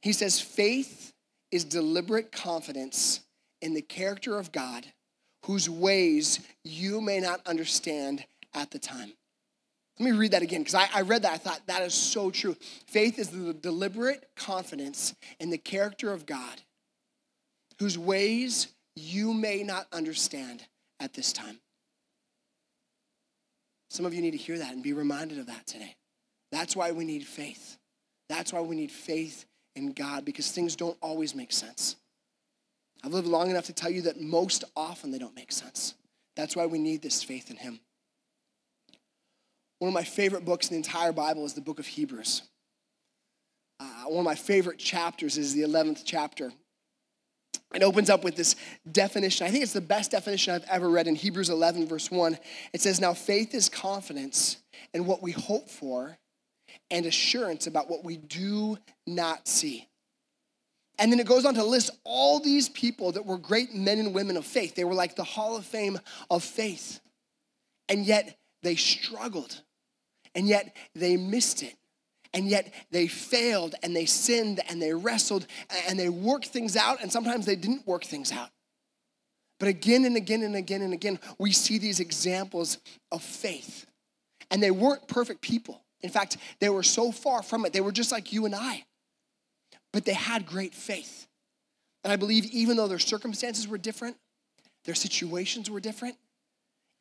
He 0.00 0.12
says, 0.12 0.40
Faith 0.40 1.12
is 1.50 1.64
deliberate 1.64 2.32
confidence 2.32 3.20
in 3.62 3.74
the 3.74 3.82
character 3.82 4.38
of 4.38 4.52
God 4.52 4.86
whose 5.46 5.70
ways 5.70 6.40
you 6.64 7.00
may 7.00 7.20
not 7.20 7.40
understand 7.46 8.24
at 8.52 8.70
the 8.72 8.78
time. 8.80 9.12
Let 9.98 10.10
me 10.10 10.18
read 10.18 10.32
that 10.32 10.42
again 10.42 10.60
because 10.60 10.74
I, 10.74 10.88
I, 10.92 11.02
read 11.02 11.22
that. 11.22 11.32
I 11.32 11.36
thought 11.38 11.60
that 11.68 11.82
is 11.82 11.94
so 11.94 12.30
true. 12.30 12.56
Faith 12.86 13.18
is 13.18 13.28
the 13.28 13.54
deliberate 13.54 14.28
confidence 14.36 15.14
in 15.38 15.50
the 15.50 15.56
character 15.56 16.12
of 16.12 16.26
God, 16.26 16.60
whose 17.78 17.96
ways 17.96 18.68
you 18.96 19.32
may 19.34 19.62
not 19.62 19.86
understand 19.92 20.64
at 20.98 21.12
this 21.12 21.32
time. 21.32 21.60
Some 23.90 24.06
of 24.06 24.14
you 24.14 24.22
need 24.22 24.32
to 24.32 24.36
hear 24.36 24.58
that 24.58 24.72
and 24.72 24.82
be 24.82 24.92
reminded 24.92 25.38
of 25.38 25.46
that 25.46 25.66
today. 25.66 25.94
That's 26.50 26.74
why 26.74 26.90
we 26.90 27.04
need 27.04 27.24
faith. 27.24 27.76
That's 28.28 28.52
why 28.52 28.60
we 28.60 28.74
need 28.74 28.90
faith 28.90 29.44
in 29.76 29.92
God 29.92 30.24
because 30.24 30.50
things 30.50 30.74
don't 30.74 30.96
always 31.00 31.34
make 31.34 31.52
sense. 31.52 31.96
I've 33.04 33.12
lived 33.12 33.28
long 33.28 33.50
enough 33.50 33.66
to 33.66 33.72
tell 33.72 33.90
you 33.90 34.02
that 34.02 34.20
most 34.20 34.64
often 34.74 35.10
they 35.10 35.18
don't 35.18 35.36
make 35.36 35.52
sense. 35.52 35.94
That's 36.34 36.56
why 36.56 36.66
we 36.66 36.78
need 36.78 37.02
this 37.02 37.22
faith 37.22 37.50
in 37.50 37.56
Him. 37.56 37.78
One 39.78 39.88
of 39.88 39.94
my 39.94 40.04
favorite 40.04 40.44
books 40.44 40.68
in 40.68 40.74
the 40.74 40.78
entire 40.78 41.12
Bible 41.12 41.44
is 41.44 41.52
the 41.52 41.60
book 41.60 41.78
of 41.78 41.86
Hebrews. 41.86 42.42
Uh, 43.78 44.04
one 44.06 44.20
of 44.20 44.24
my 44.24 44.34
favorite 44.34 44.78
chapters 44.78 45.36
is 45.36 45.52
the 45.52 45.62
11th 45.62 46.02
chapter. 46.04 46.50
It 47.74 47.82
opens 47.82 48.10
up 48.10 48.22
with 48.22 48.36
this 48.36 48.54
definition. 48.90 49.46
I 49.46 49.50
think 49.50 49.62
it's 49.62 49.72
the 49.72 49.80
best 49.80 50.12
definition 50.12 50.54
I've 50.54 50.64
ever 50.70 50.88
read 50.88 51.08
in 51.08 51.14
Hebrews 51.14 51.50
11, 51.50 51.88
verse 51.88 52.10
1. 52.10 52.38
It 52.72 52.80
says, 52.80 53.00
Now 53.00 53.12
faith 53.12 53.54
is 53.54 53.68
confidence 53.68 54.58
in 54.94 55.04
what 55.04 55.22
we 55.22 55.32
hope 55.32 55.68
for 55.68 56.16
and 56.90 57.06
assurance 57.06 57.66
about 57.66 57.90
what 57.90 58.04
we 58.04 58.16
do 58.16 58.78
not 59.06 59.48
see. 59.48 59.88
And 60.98 61.12
then 61.12 61.20
it 61.20 61.26
goes 61.26 61.44
on 61.44 61.54
to 61.54 61.64
list 61.64 61.90
all 62.04 62.40
these 62.40 62.68
people 62.68 63.12
that 63.12 63.26
were 63.26 63.36
great 63.36 63.74
men 63.74 63.98
and 63.98 64.14
women 64.14 64.36
of 64.36 64.46
faith. 64.46 64.74
They 64.74 64.84
were 64.84 64.94
like 64.94 65.14
the 65.14 65.24
Hall 65.24 65.56
of 65.56 65.64
Fame 65.66 65.98
of 66.30 66.42
faith. 66.42 67.00
And 67.88 68.06
yet 68.06 68.38
they 68.62 68.76
struggled. 68.76 69.60
And 70.34 70.46
yet 70.48 70.74
they 70.94 71.16
missed 71.16 71.62
it. 71.62 71.74
And 72.34 72.48
yet 72.48 72.72
they 72.90 73.06
failed 73.06 73.74
and 73.82 73.94
they 73.94 74.06
sinned 74.06 74.60
and 74.68 74.80
they 74.80 74.92
wrestled 74.92 75.46
and 75.88 75.98
they 75.98 76.08
worked 76.08 76.48
things 76.48 76.76
out. 76.76 77.02
And 77.02 77.10
sometimes 77.10 77.46
they 77.46 77.56
didn't 77.56 77.86
work 77.86 78.04
things 78.04 78.32
out. 78.32 78.50
But 79.58 79.68
again 79.68 80.04
and 80.04 80.16
again 80.16 80.42
and 80.42 80.54
again 80.54 80.82
and 80.82 80.92
again, 80.92 81.18
we 81.38 81.52
see 81.52 81.78
these 81.78 82.00
examples 82.00 82.78
of 83.10 83.22
faith. 83.22 83.86
And 84.50 84.62
they 84.62 84.70
weren't 84.70 85.08
perfect 85.08 85.40
people. 85.40 85.82
In 86.02 86.10
fact, 86.10 86.36
they 86.60 86.68
were 86.68 86.82
so 86.82 87.10
far 87.10 87.42
from 87.42 87.64
it. 87.64 87.72
They 87.72 87.80
were 87.80 87.92
just 87.92 88.12
like 88.12 88.32
you 88.32 88.44
and 88.44 88.54
I 88.54 88.84
but 89.96 90.04
they 90.04 90.12
had 90.12 90.44
great 90.44 90.74
faith. 90.74 91.26
And 92.04 92.12
I 92.12 92.16
believe 92.16 92.44
even 92.52 92.76
though 92.76 92.86
their 92.86 92.98
circumstances 92.98 93.66
were 93.66 93.78
different, 93.78 94.18
their 94.84 94.94
situations 94.94 95.70
were 95.70 95.80
different, 95.80 96.16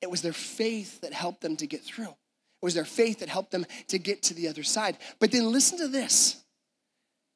it 0.01 0.09
was 0.09 0.21
their 0.21 0.31
faith 0.31 1.01
that 1.01 1.11
helped 1.11 1.41
them 1.41 1.57
to 1.57 1.67
get 1.67 1.81
through. 1.81 2.15
Was 2.65 2.73
their 2.73 2.84
faith 2.84 3.19
that 3.19 3.30
helped 3.30 3.51
them 3.51 3.63
to 3.89 3.99
get 3.99 4.23
to 4.23 4.34
the 4.34 4.47
other 4.47 4.63
side. 4.63 4.97
But 5.19 5.32
then 5.32 5.51
listen 5.51 5.78
to 5.78 5.88
this. 5.88 6.43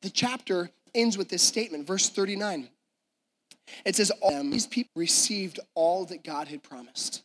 The 0.01 0.09
chapter 0.09 0.71
ends 0.95 1.19
with 1.19 1.29
this 1.29 1.43
statement, 1.43 1.85
verse 1.85 2.09
39. 2.09 2.67
It 3.85 3.95
says, 3.95 4.11
All 4.21 4.41
these 4.41 4.65
people 4.65 4.89
received 4.95 5.59
all 5.75 6.05
that 6.05 6.23
God 6.23 6.47
had 6.47 6.63
promised. 6.63 7.21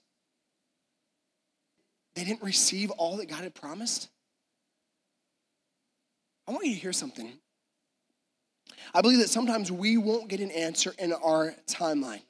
They 2.15 2.25
didn't 2.25 2.43
receive 2.43 2.91
all 2.91 3.17
that 3.17 3.29
God 3.31 3.43
had 3.43 3.55
promised. 3.55 4.11
I 6.47 6.53
want 6.53 6.67
you 6.67 6.75
to 6.75 6.81
hear 6.81 6.93
something. 6.93 7.33
I 8.93 9.01
believe 9.01 9.21
that 9.21 9.31
sometimes 9.31 9.73
we 9.73 9.97
won't 9.97 10.29
get 10.29 10.41
an 10.41 10.51
answer 10.51 10.95
in 10.99 11.15
our 11.15 11.55
timeline 11.67 12.21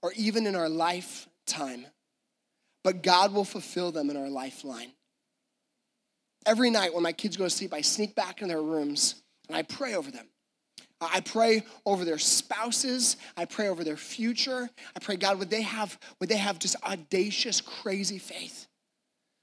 or 0.00 0.14
even 0.16 0.46
in 0.46 0.56
our 0.56 0.70
lifetime, 0.70 1.84
but 2.84 3.02
God 3.02 3.32
will 3.32 3.44
fulfill 3.44 3.90
them 3.90 4.10
in 4.10 4.16
our 4.16 4.28
lifeline. 4.28 4.92
every 6.46 6.68
night 6.70 6.92
when 6.92 7.02
my 7.02 7.12
kids 7.12 7.36
go 7.38 7.44
to 7.44 7.50
sleep, 7.50 7.72
I 7.72 7.80
sneak 7.80 8.14
back 8.14 8.42
in 8.42 8.48
their 8.48 8.62
rooms 8.62 9.22
and 9.48 9.56
I 9.56 9.62
pray 9.62 9.94
over 9.94 10.10
them. 10.10 10.26
I 11.00 11.20
pray 11.20 11.64
over 11.84 12.04
their 12.04 12.18
spouses. 12.18 13.16
I 13.36 13.46
pray 13.46 13.68
over 13.68 13.82
their 13.82 13.96
future. 13.96 14.70
I 14.94 15.00
pray, 15.00 15.16
God, 15.16 15.38
would 15.38 15.50
they 15.50 15.62
have, 15.62 15.98
would 16.20 16.28
they 16.28 16.36
have 16.36 16.58
just 16.58 16.76
audacious, 16.84 17.60
crazy 17.60 18.18
faith? 18.18 18.68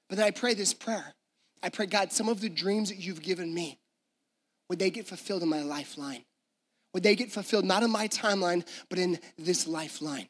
But 0.10 0.18
then 0.18 0.28
I 0.28 0.32
pray 0.32 0.54
this 0.54 0.74
prayer. 0.74 1.14
I 1.64 1.70
pray, 1.70 1.86
God, 1.86 2.12
some 2.12 2.30
of 2.30 2.42
the 2.42 2.50
dreams 2.50 2.90
that 2.90 2.98
you've 2.98 3.22
given 3.22 3.54
me, 3.54 3.80
would 4.70 4.80
they 4.80 4.90
get 4.90 5.08
fulfilled 5.08 5.44
in 5.44 5.50
my 5.50 5.62
lifeline? 5.62 6.24
Would 6.94 7.04
they 7.04 7.16
get 7.16 7.32
fulfilled 7.32 7.66
not 7.66 7.84
in 7.84 7.92
my 7.92 8.08
timeline, 8.08 8.66
but 8.90 8.98
in 9.00 9.20
this 9.38 9.68
lifeline? 9.68 10.28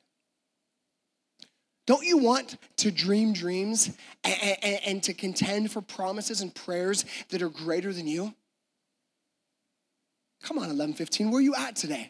Don't 1.92 2.06
you 2.06 2.20
want 2.20 2.58
to 2.78 2.90
dream 2.90 3.34
dreams 3.34 3.92
and, 4.24 4.58
and, 4.64 4.80
and, 4.86 5.04
to 5.04 5.14
contend 5.14 5.74
for 5.74 5.82
promises 5.82 6.40
and 6.40 6.56
prayers 6.56 7.04
that 7.32 7.42
are 7.42 7.50
greater 7.50 7.92
than 7.92 8.08
you? 8.08 8.34
Come 10.42 10.58
on, 10.58 10.70
1115, 10.70 11.30
where 11.30 11.40
are 11.40 11.42
you 11.42 11.54
at 11.54 11.76
today? 11.76 12.10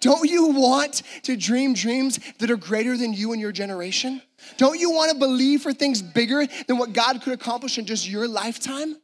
Don't 0.00 0.28
you 0.28 0.48
want 0.48 1.00
to 1.22 1.34
dream 1.34 1.72
dreams 1.72 2.20
that 2.40 2.50
are 2.50 2.58
greater 2.58 2.94
than 2.94 3.14
you 3.14 3.32
and 3.32 3.40
your 3.40 3.52
generation? 3.52 4.20
Don't 4.58 4.78
you 4.78 4.90
want 4.90 5.12
to 5.12 5.18
believe 5.18 5.62
for 5.62 5.72
things 5.72 6.02
bigger 6.02 6.46
than 6.66 6.76
what 6.76 6.92
God 6.92 7.22
could 7.22 7.32
accomplish 7.32 7.78
in 7.78 7.86
just 7.86 8.06
your 8.06 8.28
lifetime? 8.28 8.98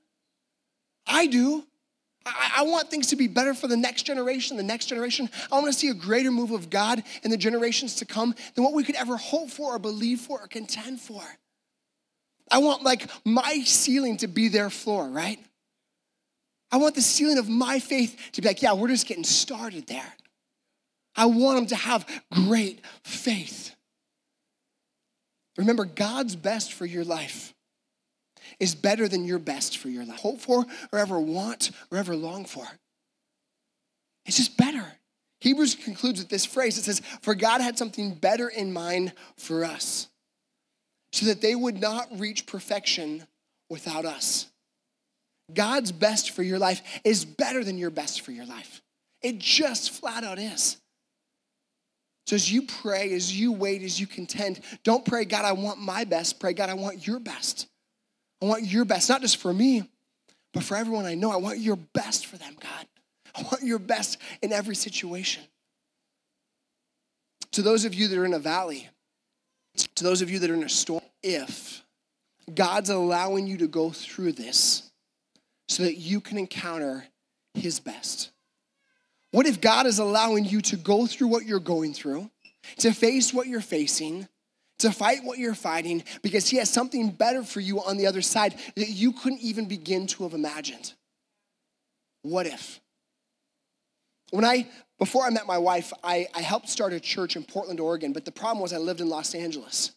I 1.06 1.26
do. 1.26 1.64
I, 2.28 2.52
I, 2.58 2.62
want 2.62 2.90
things 2.90 3.08
to 3.08 3.16
be 3.16 3.28
better 3.28 3.54
for 3.54 3.66
the 3.66 3.76
next 3.76 4.02
generation, 4.02 4.56
the 4.56 4.62
next 4.62 4.86
generation. 4.86 5.28
I 5.50 5.56
want 5.56 5.66
to 5.66 5.78
see 5.78 5.88
a 5.88 5.94
greater 5.94 6.30
move 6.30 6.50
of 6.50 6.70
God 6.70 7.02
in 7.22 7.30
the 7.30 7.36
generations 7.36 7.96
to 7.96 8.04
come 8.04 8.34
than 8.54 8.64
what 8.64 8.74
we 8.74 8.84
could 8.84 8.96
ever 8.96 9.16
hope 9.16 9.50
for 9.50 9.74
or 9.74 9.78
believe 9.78 10.20
for 10.20 10.40
or 10.40 10.46
contend 10.46 11.00
for. 11.00 11.22
I 12.50 12.58
want 12.58 12.82
like 12.82 13.08
my 13.24 13.60
ceiling 13.64 14.16
to 14.18 14.26
be 14.26 14.48
their 14.48 14.70
floor, 14.70 15.08
right? 15.08 15.38
I 16.70 16.76
want 16.76 16.94
the 16.94 17.02
ceiling 17.02 17.38
of 17.38 17.48
my 17.48 17.78
faith 17.78 18.18
to 18.32 18.42
be 18.42 18.48
like, 18.48 18.62
yeah, 18.62 18.74
we're 18.74 18.88
just 18.88 19.06
getting 19.06 19.24
started 19.24 19.86
there. 19.86 20.14
I 21.16 21.26
want 21.26 21.56
them 21.56 21.66
to 21.66 21.76
have 21.76 22.06
great 22.30 22.80
faith. 23.02 23.74
Remember, 25.56 25.84
God's 25.84 26.36
best 26.36 26.72
for 26.72 26.86
your 26.86 27.04
life 27.04 27.52
is 28.60 28.74
better 28.74 29.08
than 29.08 29.24
your 29.24 29.38
best 29.38 29.78
for 29.78 29.88
your 29.88 30.04
life. 30.04 30.18
Hope 30.18 30.40
for, 30.40 30.66
or 30.92 30.98
ever 30.98 31.18
want, 31.20 31.70
or 31.90 31.98
ever 31.98 32.16
long 32.16 32.44
for. 32.44 32.66
It's 34.26 34.36
just 34.36 34.56
better. 34.56 34.84
Hebrews 35.40 35.76
concludes 35.76 36.18
with 36.18 36.28
this 36.28 36.44
phrase 36.44 36.76
it 36.78 36.84
says, 36.84 37.00
For 37.22 37.34
God 37.34 37.60
had 37.60 37.78
something 37.78 38.14
better 38.14 38.48
in 38.48 38.72
mind 38.72 39.12
for 39.36 39.64
us, 39.64 40.08
so 41.12 41.26
that 41.26 41.40
they 41.40 41.54
would 41.54 41.80
not 41.80 42.08
reach 42.18 42.46
perfection 42.46 43.26
without 43.70 44.04
us. 44.04 44.46
God's 45.52 45.92
best 45.92 46.32
for 46.32 46.42
your 46.42 46.58
life 46.58 46.82
is 47.04 47.24
better 47.24 47.64
than 47.64 47.78
your 47.78 47.90
best 47.90 48.20
for 48.20 48.32
your 48.32 48.44
life. 48.44 48.82
It 49.22 49.38
just 49.38 49.90
flat 49.92 50.24
out 50.24 50.38
is. 50.38 50.76
So 52.26 52.36
as 52.36 52.52
you 52.52 52.62
pray, 52.62 53.14
as 53.14 53.34
you 53.34 53.52
wait, 53.52 53.82
as 53.82 53.98
you 53.98 54.06
contend, 54.06 54.60
don't 54.84 55.04
pray, 55.04 55.24
God, 55.24 55.46
I 55.46 55.52
want 55.52 55.80
my 55.80 56.04
best. 56.04 56.38
Pray, 56.38 56.52
God, 56.52 56.68
I 56.68 56.74
want 56.74 57.06
your 57.06 57.18
best. 57.18 57.66
I 58.42 58.46
want 58.46 58.64
your 58.64 58.84
best, 58.84 59.08
not 59.08 59.20
just 59.20 59.38
for 59.38 59.52
me, 59.52 59.82
but 60.52 60.62
for 60.62 60.76
everyone 60.76 61.06
I 61.06 61.14
know. 61.14 61.30
I 61.30 61.36
want 61.36 61.58
your 61.58 61.76
best 61.76 62.26
for 62.26 62.36
them, 62.36 62.56
God. 62.60 62.86
I 63.34 63.42
want 63.42 63.62
your 63.62 63.78
best 63.78 64.18
in 64.42 64.52
every 64.52 64.74
situation. 64.74 65.42
To 67.52 67.62
those 67.62 67.84
of 67.84 67.94
you 67.94 68.08
that 68.08 68.18
are 68.18 68.24
in 68.24 68.34
a 68.34 68.38
valley, 68.38 68.88
to 69.94 70.04
those 70.04 70.22
of 70.22 70.30
you 70.30 70.38
that 70.40 70.50
are 70.50 70.54
in 70.54 70.62
a 70.62 70.68
storm, 70.68 71.02
if 71.22 71.82
God's 72.54 72.90
allowing 72.90 73.46
you 73.46 73.58
to 73.58 73.66
go 73.66 73.90
through 73.90 74.32
this 74.32 74.90
so 75.68 75.82
that 75.82 75.96
you 75.96 76.20
can 76.20 76.38
encounter 76.38 77.04
his 77.54 77.80
best. 77.80 78.30
What 79.30 79.46
if 79.46 79.60
God 79.60 79.86
is 79.86 79.98
allowing 79.98 80.44
you 80.44 80.60
to 80.62 80.76
go 80.76 81.06
through 81.06 81.28
what 81.28 81.44
you're 81.44 81.60
going 81.60 81.92
through, 81.92 82.30
to 82.78 82.92
face 82.92 83.34
what 83.34 83.46
you're 83.46 83.60
facing, 83.60 84.26
to 84.78 84.92
fight 84.92 85.24
what 85.24 85.38
you're 85.38 85.54
fighting 85.54 86.04
because 86.22 86.48
he 86.48 86.56
has 86.58 86.70
something 86.70 87.10
better 87.10 87.42
for 87.42 87.60
you 87.60 87.82
on 87.82 87.96
the 87.96 88.06
other 88.06 88.22
side 88.22 88.54
that 88.76 88.88
you 88.88 89.12
couldn't 89.12 89.40
even 89.40 89.66
begin 89.66 90.06
to 90.06 90.22
have 90.22 90.34
imagined. 90.34 90.92
What 92.22 92.46
if? 92.46 92.80
When 94.30 94.44
I, 94.44 94.68
before 94.98 95.24
I 95.24 95.30
met 95.30 95.46
my 95.46 95.58
wife, 95.58 95.92
I, 96.04 96.26
I 96.34 96.42
helped 96.42 96.68
start 96.68 96.92
a 96.92 97.00
church 97.00 97.36
in 97.36 97.44
Portland, 97.44 97.80
Oregon, 97.80 98.12
but 98.12 98.24
the 98.24 98.32
problem 98.32 98.60
was 98.60 98.72
I 98.72 98.78
lived 98.78 99.00
in 99.00 99.08
Los 99.08 99.34
Angeles. 99.34 99.92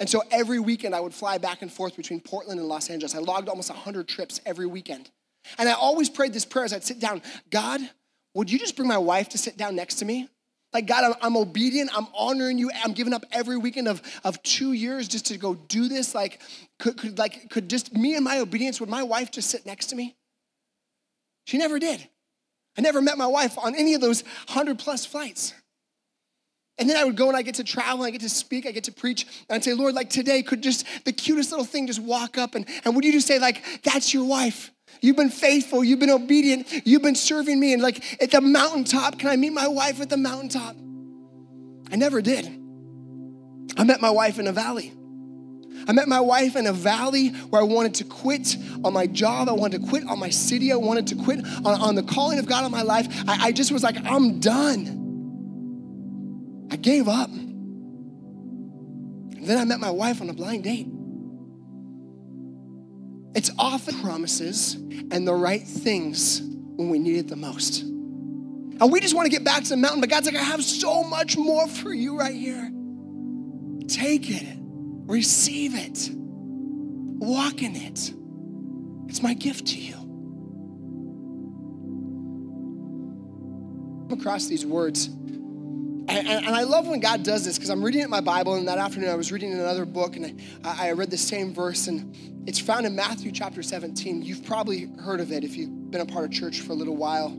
And 0.00 0.08
so 0.08 0.22
every 0.30 0.58
weekend 0.58 0.94
I 0.94 1.00
would 1.00 1.14
fly 1.14 1.38
back 1.38 1.62
and 1.62 1.70
forth 1.70 1.96
between 1.96 2.20
Portland 2.20 2.58
and 2.58 2.68
Los 2.68 2.90
Angeles. 2.90 3.14
I 3.14 3.18
logged 3.18 3.48
almost 3.48 3.70
100 3.70 4.08
trips 4.08 4.40
every 4.46 4.66
weekend. 4.66 5.10
And 5.58 5.68
I 5.68 5.72
always 5.72 6.08
prayed 6.08 6.32
this 6.32 6.44
prayer 6.44 6.64
as 6.64 6.72
I'd 6.72 6.84
sit 6.84 6.98
down 6.98 7.22
God, 7.50 7.80
would 8.34 8.50
you 8.50 8.58
just 8.58 8.76
bring 8.76 8.88
my 8.88 8.98
wife 8.98 9.28
to 9.30 9.38
sit 9.38 9.56
down 9.56 9.76
next 9.76 9.96
to 9.96 10.04
me? 10.04 10.28
Like, 10.74 10.86
God, 10.86 11.04
I'm, 11.04 11.14
I'm, 11.22 11.36
obedient. 11.36 11.96
I'm 11.96 12.08
honoring 12.14 12.58
you. 12.58 12.68
I'm 12.82 12.92
giving 12.92 13.14
up 13.14 13.24
every 13.30 13.56
weekend 13.56 13.86
of, 13.86 14.02
of 14.24 14.42
two 14.42 14.72
years 14.72 15.06
just 15.06 15.26
to 15.26 15.38
go 15.38 15.54
do 15.54 15.88
this. 15.88 16.16
Like, 16.16 16.40
could, 16.80 16.98
could, 16.98 17.16
like, 17.16 17.48
could 17.48 17.70
just 17.70 17.94
me 17.94 18.16
and 18.16 18.24
my 18.24 18.40
obedience, 18.40 18.80
would 18.80 18.88
my 18.88 19.04
wife 19.04 19.30
just 19.30 19.48
sit 19.48 19.64
next 19.64 19.86
to 19.86 19.96
me? 19.96 20.16
She 21.46 21.58
never 21.58 21.78
did. 21.78 22.06
I 22.76 22.80
never 22.80 23.00
met 23.00 23.16
my 23.16 23.26
wife 23.28 23.56
on 23.56 23.76
any 23.76 23.94
of 23.94 24.00
those 24.00 24.22
100 24.48 24.80
plus 24.80 25.06
flights. 25.06 25.54
And 26.76 26.90
then 26.90 26.96
I 26.96 27.04
would 27.04 27.16
go 27.16 27.28
and 27.28 27.36
I 27.36 27.42
get 27.42 27.54
to 27.56 27.64
travel, 27.64 28.04
I 28.04 28.10
get 28.10 28.22
to 28.22 28.28
speak, 28.28 28.66
I 28.66 28.72
get 28.72 28.84
to 28.84 28.92
preach, 28.92 29.22
and 29.48 29.54
I'd 29.54 29.62
say, 29.62 29.74
Lord, 29.74 29.94
like 29.94 30.10
today, 30.10 30.42
could 30.42 30.60
just 30.60 30.84
the 31.04 31.12
cutest 31.12 31.52
little 31.52 31.64
thing 31.64 31.86
just 31.86 32.00
walk 32.00 32.36
up 32.36 32.56
and, 32.56 32.66
and 32.84 32.96
would 32.96 33.04
you 33.04 33.12
just 33.12 33.28
say, 33.28 33.38
like, 33.38 33.62
that's 33.84 34.12
your 34.12 34.24
wife? 34.24 34.72
You've 35.00 35.16
been 35.16 35.30
faithful. 35.30 35.84
You've 35.84 36.00
been 36.00 36.10
obedient. 36.10 36.86
You've 36.86 37.02
been 37.02 37.14
serving 37.14 37.58
me. 37.58 37.72
And 37.72 37.82
like 37.82 38.22
at 38.22 38.30
the 38.30 38.40
mountaintop, 38.40 39.18
can 39.18 39.28
I 39.28 39.36
meet 39.36 39.52
my 39.52 39.68
wife 39.68 40.00
at 40.00 40.10
the 40.10 40.16
mountaintop? 40.16 40.76
I 41.90 41.96
never 41.96 42.22
did. 42.22 42.46
I 43.76 43.84
met 43.84 44.00
my 44.00 44.10
wife 44.10 44.38
in 44.38 44.46
a 44.46 44.52
valley. 44.52 44.92
I 45.86 45.92
met 45.92 46.08
my 46.08 46.20
wife 46.20 46.56
in 46.56 46.66
a 46.66 46.72
valley 46.72 47.28
where 47.28 47.60
I 47.60 47.64
wanted 47.64 47.94
to 47.96 48.04
quit 48.04 48.56
on 48.84 48.92
my 48.92 49.06
job. 49.06 49.48
I 49.48 49.52
wanted 49.52 49.82
to 49.82 49.88
quit 49.88 50.06
on 50.08 50.18
my 50.18 50.30
city. 50.30 50.72
I 50.72 50.76
wanted 50.76 51.08
to 51.08 51.16
quit 51.16 51.44
on, 51.44 51.66
on 51.66 51.94
the 51.94 52.02
calling 52.02 52.38
of 52.38 52.46
God 52.46 52.64
on 52.64 52.70
my 52.70 52.82
life. 52.82 53.06
I, 53.28 53.48
I 53.48 53.52
just 53.52 53.72
was 53.72 53.82
like, 53.82 53.96
I'm 54.04 54.40
done. 54.40 55.02
I 56.70 56.76
gave 56.76 57.08
up. 57.08 57.30
And 57.30 59.46
then 59.46 59.58
I 59.58 59.64
met 59.64 59.80
my 59.80 59.90
wife 59.90 60.22
on 60.22 60.30
a 60.30 60.32
blind 60.32 60.64
date. 60.64 60.88
It's 63.34 63.50
often 63.58 64.00
promises 64.00 64.74
and 65.10 65.26
the 65.26 65.34
right 65.34 65.62
things 65.62 66.40
when 66.40 66.88
we 66.88 66.98
need 66.98 67.16
it 67.16 67.28
the 67.28 67.36
most. 67.36 67.82
And 67.82 68.92
we 68.92 69.00
just 69.00 69.14
want 69.14 69.26
to 69.26 69.30
get 69.30 69.44
back 69.44 69.62
to 69.64 69.68
the 69.70 69.76
mountain, 69.76 70.00
but 70.00 70.10
God's 70.10 70.26
like, 70.26 70.36
I 70.36 70.42
have 70.42 70.62
so 70.62 71.02
much 71.04 71.36
more 71.36 71.66
for 71.68 71.92
you 71.92 72.18
right 72.18 72.34
here. 72.34 72.70
Take 73.88 74.30
it, 74.30 74.56
receive 75.06 75.74
it, 75.74 76.10
walk 76.12 77.62
in 77.62 77.76
it. 77.76 78.12
It's 79.08 79.22
my 79.22 79.34
gift 79.34 79.66
to 79.68 79.78
you. 79.78 79.94
Come 84.08 84.18
across 84.18 84.46
these 84.46 84.66
words 84.66 85.08
and, 86.08 86.28
and, 86.28 86.46
and, 86.46 86.54
I 86.54 86.64
love 86.64 86.86
when 86.86 87.00
God 87.00 87.22
does 87.22 87.44
this 87.44 87.56
because 87.56 87.70
I'm 87.70 87.82
reading 87.82 88.02
it 88.02 88.04
in 88.04 88.10
my 88.10 88.20
Bible, 88.20 88.54
and 88.54 88.68
that 88.68 88.78
afternoon 88.78 89.10
I 89.10 89.14
was 89.14 89.32
reading 89.32 89.52
another 89.52 89.84
book, 89.84 90.16
and 90.16 90.40
I, 90.62 90.88
I 90.88 90.92
read 90.92 91.10
the 91.10 91.16
same 91.16 91.54
verse, 91.54 91.86
and 91.86 92.14
it's 92.46 92.58
found 92.58 92.86
in 92.86 92.94
Matthew 92.94 93.32
chapter 93.32 93.62
17. 93.62 94.22
You've 94.22 94.44
probably 94.44 94.88
heard 95.00 95.20
of 95.20 95.32
it 95.32 95.44
if 95.44 95.56
you've 95.56 95.90
been 95.90 96.02
a 96.02 96.06
part 96.06 96.24
of 96.24 96.30
church 96.30 96.60
for 96.60 96.72
a 96.72 96.74
little 96.74 96.96
while. 96.96 97.34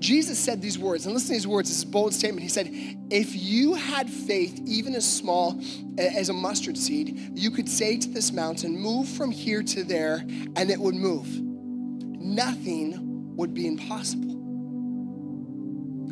Jesus 0.00 0.38
said 0.38 0.62
these 0.62 0.78
words, 0.78 1.04
and 1.04 1.14
listen 1.14 1.28
to 1.28 1.34
these 1.34 1.46
words, 1.46 1.68
this 1.68 1.84
bold 1.84 2.14
statement. 2.14 2.42
He 2.42 2.48
said, 2.48 2.70
If 3.10 3.36
you 3.36 3.74
had 3.74 4.08
faith, 4.08 4.58
even 4.66 4.94
as 4.94 5.10
small 5.10 5.60
as 5.98 6.30
a 6.30 6.32
mustard 6.32 6.78
seed, 6.78 7.38
you 7.38 7.50
could 7.50 7.68
say 7.68 7.98
to 7.98 8.08
this 8.08 8.32
mountain, 8.32 8.78
Move 8.78 9.08
from 9.08 9.30
here 9.30 9.62
to 9.62 9.84
there, 9.84 10.24
and 10.56 10.70
it 10.70 10.80
would 10.80 10.94
move. 10.94 11.28
Nothing 11.28 13.36
would 13.36 13.52
be 13.52 13.66
impossible. 13.66 14.29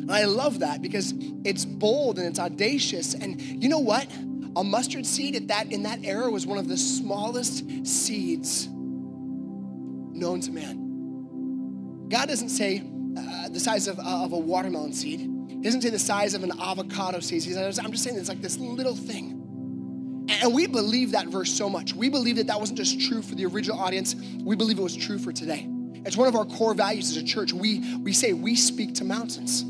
And 0.09 0.17
I 0.17 0.25
love 0.25 0.61
that 0.61 0.81
because 0.81 1.13
it's 1.45 1.65
bold 1.65 2.17
and 2.17 2.27
it's 2.27 2.39
audacious. 2.39 3.13
And 3.13 3.39
you 3.39 3.69
know 3.69 3.77
what? 3.77 4.07
A 4.55 4.63
mustard 4.63 5.05
seed 5.05 5.35
at 5.35 5.49
that 5.49 5.71
in 5.71 5.83
that 5.83 6.03
era 6.03 6.31
was 6.31 6.47
one 6.47 6.57
of 6.57 6.67
the 6.67 6.77
smallest 6.77 7.85
seeds 7.85 8.67
known 8.67 10.41
to 10.41 10.51
man. 10.51 12.07
God 12.09 12.27
doesn't 12.27 12.49
say 12.49 12.81
uh, 13.15 13.49
the 13.49 13.59
size 13.59 13.87
of, 13.87 13.99
uh, 13.99 14.23
of 14.23 14.31
a 14.31 14.37
watermelon 14.39 14.93
seed. 14.93 15.19
He 15.19 15.61
doesn't 15.61 15.83
say 15.83 15.91
the 15.91 15.99
size 15.99 16.33
of 16.33 16.41
an 16.41 16.53
avocado 16.59 17.19
seed. 17.19 17.43
He 17.43 17.51
says, 17.51 17.77
I'm 17.77 17.91
just 17.91 18.03
saying 18.03 18.17
it's 18.17 18.29
like 18.29 18.41
this 18.41 18.57
little 18.57 18.95
thing. 18.95 20.25
And 20.41 20.55
we 20.55 20.65
believe 20.65 21.11
that 21.11 21.27
verse 21.27 21.51
so 21.51 21.69
much. 21.69 21.93
We 21.93 22.09
believe 22.09 22.37
that 22.37 22.47
that 22.47 22.59
wasn't 22.59 22.79
just 22.79 22.99
true 22.99 23.21
for 23.21 23.35
the 23.35 23.45
original 23.45 23.79
audience. 23.79 24.15
We 24.41 24.55
believe 24.55 24.79
it 24.79 24.81
was 24.81 24.97
true 24.97 25.19
for 25.19 25.31
today. 25.31 25.69
It's 26.03 26.17
one 26.17 26.27
of 26.27 26.35
our 26.35 26.45
core 26.45 26.73
values 26.73 27.11
as 27.11 27.17
a 27.17 27.23
church. 27.23 27.53
We, 27.53 27.97
we 27.97 28.11
say 28.11 28.33
we 28.33 28.55
speak 28.55 28.95
to 28.95 29.03
mountains. 29.03 29.65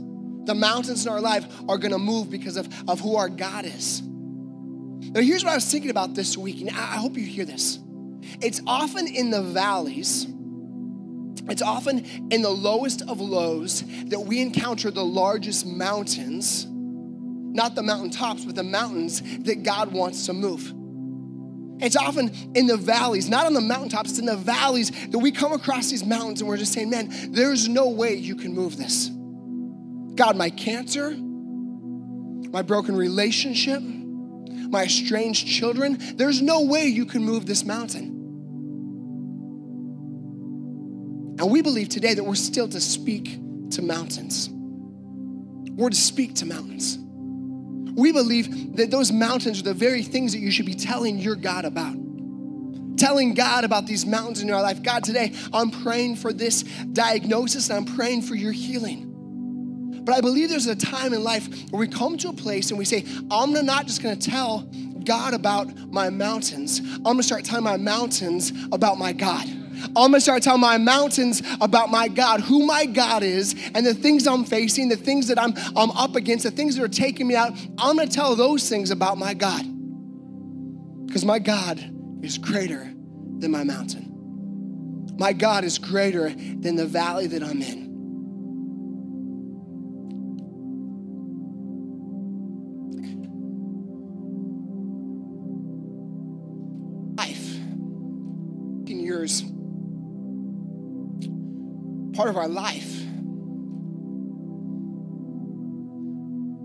The 0.45 0.55
mountains 0.55 1.05
in 1.05 1.11
our 1.11 1.21
life 1.21 1.45
are 1.67 1.77
going 1.77 1.91
to 1.91 1.99
move 1.99 2.29
because 2.29 2.57
of, 2.57 2.67
of 2.89 2.99
who 2.99 3.15
our 3.15 3.29
God 3.29 3.65
is. 3.65 4.01
Now, 4.01 5.21
here's 5.21 5.43
what 5.43 5.51
I 5.51 5.55
was 5.55 5.65
thinking 5.65 5.91
about 5.91 6.15
this 6.15 6.37
week, 6.37 6.61
and 6.61 6.69
I 6.71 6.97
hope 6.97 7.17
you 7.17 7.25
hear 7.25 7.45
this. 7.45 7.79
It's 8.41 8.61
often 8.67 9.07
in 9.07 9.31
the 9.31 9.41
valleys 9.41 10.27
It's 11.49 11.61
often 11.61 12.05
in 12.31 12.41
the 12.41 12.49
lowest 12.49 13.01
of 13.03 13.19
lows 13.19 13.83
that 14.07 14.19
we 14.19 14.39
encounter 14.41 14.91
the 14.91 15.05
largest 15.05 15.65
mountains, 15.65 16.67
not 16.69 17.75
the 17.75 17.83
mountaintops, 17.83 18.45
but 18.45 18.55
the 18.55 18.63
mountains 18.63 19.21
that 19.39 19.63
God 19.63 19.91
wants 19.91 20.27
to 20.27 20.33
move. 20.33 20.73
It's 21.81 21.95
often 21.95 22.31
in 22.55 22.67
the 22.67 22.77
valleys, 22.77 23.29
not 23.29 23.45
on 23.45 23.53
the 23.53 23.61
mountaintops, 23.61 24.11
it's 24.11 24.19
in 24.19 24.25
the 24.25 24.35
valleys 24.35 24.91
that 25.09 25.19
we 25.19 25.31
come 25.31 25.53
across 25.53 25.89
these 25.89 26.05
mountains 26.05 26.41
and 26.41 26.49
we're 26.49 26.57
just 26.57 26.73
saying, 26.73 26.89
man, 26.89 27.09
there's 27.31 27.67
no 27.69 27.89
way 27.89 28.15
you 28.15 28.35
can 28.35 28.53
move 28.53 28.77
this. 28.77 29.09
God, 30.19 30.35
my 30.35 30.49
cancer, 30.49 31.11
my 31.11 32.61
broken 32.61 32.93
relationship, 32.97 33.81
my 33.81 34.83
estranged 34.83 35.47
children, 35.47 35.97
there's 36.17 36.41
no 36.41 36.65
way 36.65 36.87
you 36.87 37.05
can 37.05 37.23
move 37.23 37.45
this 37.45 37.63
mountain. 37.63 38.07
And 41.39 41.49
we 41.49 41.61
believe 41.61 41.87
today 41.87 42.15
that 42.15 42.23
we're 42.25 42.35
still 42.35 42.67
to 42.67 42.81
speak 42.81 43.39
to 43.71 43.81
mountains. 43.81 44.49
We're 44.51 45.89
to 45.89 45.95
speak 45.95 46.35
to 46.35 46.45
mountains. 46.45 46.97
We 47.95 48.11
believe 48.11 48.75
that 48.75 48.91
those 48.91 49.13
mountains 49.13 49.61
are 49.61 49.63
the 49.63 49.73
very 49.73 50.03
things 50.03 50.33
that 50.33 50.39
you 50.39 50.51
should 50.51 50.65
be 50.65 50.75
telling 50.75 51.17
your 51.17 51.37
God 51.37 51.63
about. 51.63 51.95
Telling 52.97 53.35
God 53.35 53.63
about 53.63 53.85
these 53.85 54.05
mountains 54.05 54.41
in 54.41 54.49
your 54.49 54.61
life. 54.61 54.83
God, 54.83 55.05
today 55.05 55.31
I'm 55.53 55.71
praying 55.71 56.17
for 56.17 56.33
this 56.33 56.63
diagnosis 56.63 57.69
and 57.69 57.77
I'm 57.77 57.95
praying 57.95 58.23
for 58.23 58.35
your 58.35 58.51
healing. 58.51 59.08
But 60.09 60.17
I 60.17 60.21
believe 60.21 60.49
there's 60.49 60.65
a 60.65 60.75
time 60.75 61.13
in 61.13 61.23
life 61.23 61.69
where 61.69 61.79
we 61.81 61.87
come 61.87 62.17
to 62.17 62.29
a 62.29 62.33
place 62.33 62.71
and 62.71 62.79
we 62.79 62.85
say, 62.85 63.05
I'm 63.29 63.53
not 63.53 63.85
just 63.85 64.01
gonna 64.01 64.15
tell 64.15 64.67
God 65.03 65.35
about 65.35 65.67
my 65.91 66.09
mountains, 66.09 66.79
I'm 66.79 67.03
gonna 67.03 67.21
start 67.21 67.45
telling 67.45 67.63
my 67.63 67.77
mountains 67.77 68.51
about 68.71 68.97
my 68.97 69.13
God. 69.13 69.47
I'm 69.47 69.93
gonna 69.93 70.19
start 70.19 70.41
telling 70.41 70.61
my 70.61 70.79
mountains 70.79 71.43
about 71.61 71.91
my 71.91 72.07
God, 72.07 72.41
who 72.41 72.65
my 72.65 72.87
God 72.87 73.21
is, 73.21 73.53
and 73.75 73.85
the 73.85 73.93
things 73.93 74.25
I'm 74.25 74.45
facing, 74.45 74.89
the 74.89 74.95
things 74.95 75.27
that 75.27 75.37
I'm, 75.37 75.53
I'm 75.75 75.91
up 75.91 76.15
against, 76.15 76.43
the 76.43 76.49
things 76.49 76.75
that 76.75 76.83
are 76.83 76.87
taking 76.87 77.27
me 77.27 77.35
out. 77.35 77.51
I'm 77.77 77.95
gonna 77.95 78.07
tell 78.07 78.35
those 78.35 78.67
things 78.67 78.89
about 78.89 79.19
my 79.19 79.35
God. 79.35 79.61
Because 81.05 81.23
my 81.23 81.37
God 81.37 81.77
is 82.23 82.39
greater 82.39 82.91
than 83.37 83.51
my 83.51 83.63
mountain. 83.63 85.15
My 85.19 85.33
God 85.33 85.63
is 85.63 85.77
greater 85.77 86.29
than 86.29 86.77
the 86.77 86.87
valley 86.87 87.27
that 87.27 87.43
I'm 87.43 87.61
in. 87.61 87.88
Part 102.19 102.29
of 102.29 102.35
our 102.35 102.49
life. 102.49 102.91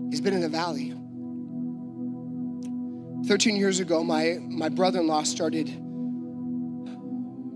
He's 0.09 0.19
been 0.19 0.33
in 0.33 0.41
the 0.41 0.49
valley. 0.49 0.93
13 3.25 3.55
years 3.55 3.79
ago, 3.79 4.03
my, 4.03 4.37
my 4.41 4.67
brother 4.67 4.99
in 4.99 5.07
law 5.07 5.23
started, 5.23 5.69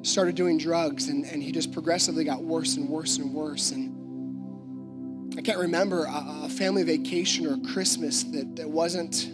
started 0.08 0.36
doing 0.36 0.58
drugs, 0.58 1.10
and, 1.10 1.26
and 1.26 1.44
he 1.44 1.52
just 1.52 1.74
progressively 1.74 2.24
got 2.24 2.42
worse 2.42 2.78
and 2.78 2.88
worse 2.88 3.18
and 3.18 3.34
worse. 3.34 3.72
And 3.72 5.38
I 5.38 5.42
can't 5.42 5.60
remember 5.60 6.06
a, 6.06 6.44
a 6.44 6.50
family 6.50 6.84
vacation 6.84 7.48
or 7.48 7.58
Christmas 7.74 8.24
that, 8.24 8.56
that 8.56 8.70
wasn't 8.70 9.30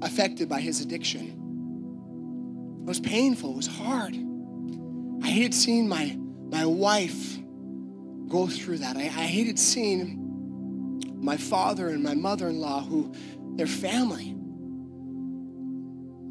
affected 0.00 0.48
by 0.48 0.62
his 0.62 0.80
addiction. 0.80 2.80
It 2.80 2.86
was 2.86 2.98
painful, 2.98 3.50
it 3.50 3.56
was 3.56 3.66
hard. 3.66 4.16
I 5.22 5.28
hated 5.28 5.52
seeing 5.52 5.86
my, 5.86 6.16
my 6.50 6.64
wife 6.64 7.43
go 8.28 8.46
through 8.46 8.78
that. 8.78 8.96
I, 8.96 9.02
I 9.02 9.26
hated 9.26 9.58
seeing 9.58 10.20
my 11.20 11.36
father 11.36 11.88
and 11.88 12.02
my 12.02 12.14
mother 12.14 12.48
in 12.48 12.58
law, 12.60 12.82
who 12.82 13.14
their 13.56 13.66
family 13.66 14.34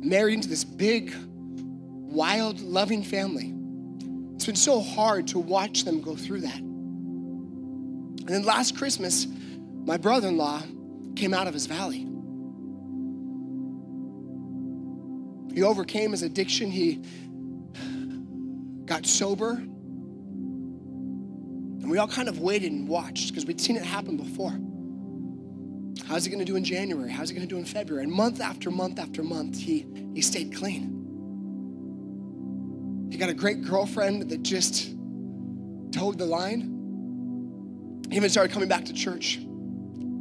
married 0.06 0.34
into 0.36 0.50
this 0.50 0.64
big, 0.64 1.14
wild, 1.18 2.60
loving 2.60 3.04
family. 3.04 3.54
It's 4.36 4.46
been 4.46 4.56
so 4.56 4.82
hard 4.82 5.28
to 5.30 5.40
watch 5.40 5.84
them 5.86 6.02
go 6.02 6.16
through 6.16 6.42
that. 6.42 6.60
And 6.60 8.28
then 8.28 8.44
last 8.44 8.78
Christmas, 8.78 9.28
my 9.86 9.98
brother 9.98 10.28
in 10.28 10.38
law 10.38 10.62
came 11.16 11.34
out 11.34 11.48
of 11.48 11.54
his 11.54 11.66
valley. 11.66 12.08
He 15.54 15.62
overcame 15.64 16.12
his 16.12 16.24
addiction. 16.24 16.72
He 16.72 17.02
got 18.86 19.06
sober. 19.06 19.64
And 21.84 21.91
we 21.91 21.98
all 21.98 22.08
kind 22.08 22.30
of 22.30 22.39
waited 22.39 22.72
and 22.72 22.88
watched 22.88 23.28
because 23.28 23.46
we'd 23.46 23.60
seen 23.60 23.76
it 23.76 23.84
happen 23.84 24.15
before. 24.15 24.58
How's 26.08 26.24
he 26.24 26.32
going 26.32 26.39
to 26.39 26.46
do 26.46 26.56
in 26.56 26.63
January? 26.63 27.12
How's 27.12 27.30
he 27.30 27.36
going 27.36 27.46
to 27.46 27.54
do 27.54 27.60
in 27.60 27.65
February? 27.65 28.06
And 28.06 28.12
month 28.12 28.39
after 28.39 28.72
month 28.72 29.00
after 29.00 29.22
month, 29.22 29.60
he, 29.60 29.86
he 30.13 30.22
stayed 30.22 30.56
clean. 30.56 31.02
He 33.12 33.17
got 33.17 33.28
a 33.28 33.34
great 33.34 33.63
girlfriend 33.63 34.30
that 34.30 34.43
just 34.43 34.96
toed 35.91 36.17
the 36.17 36.26
line. 36.26 38.00
He 38.10 38.15
even 38.15 38.30
started 38.30 38.54
coming 38.54 38.69
back 38.69 38.86
to 38.86 38.93
church. 38.93 39.36
And 39.36 40.13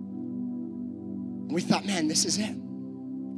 we 1.52 1.60
thought, 1.60 1.86
man, 1.86 2.08
this 2.08 2.24
is 2.24 2.38
it. 2.38 2.56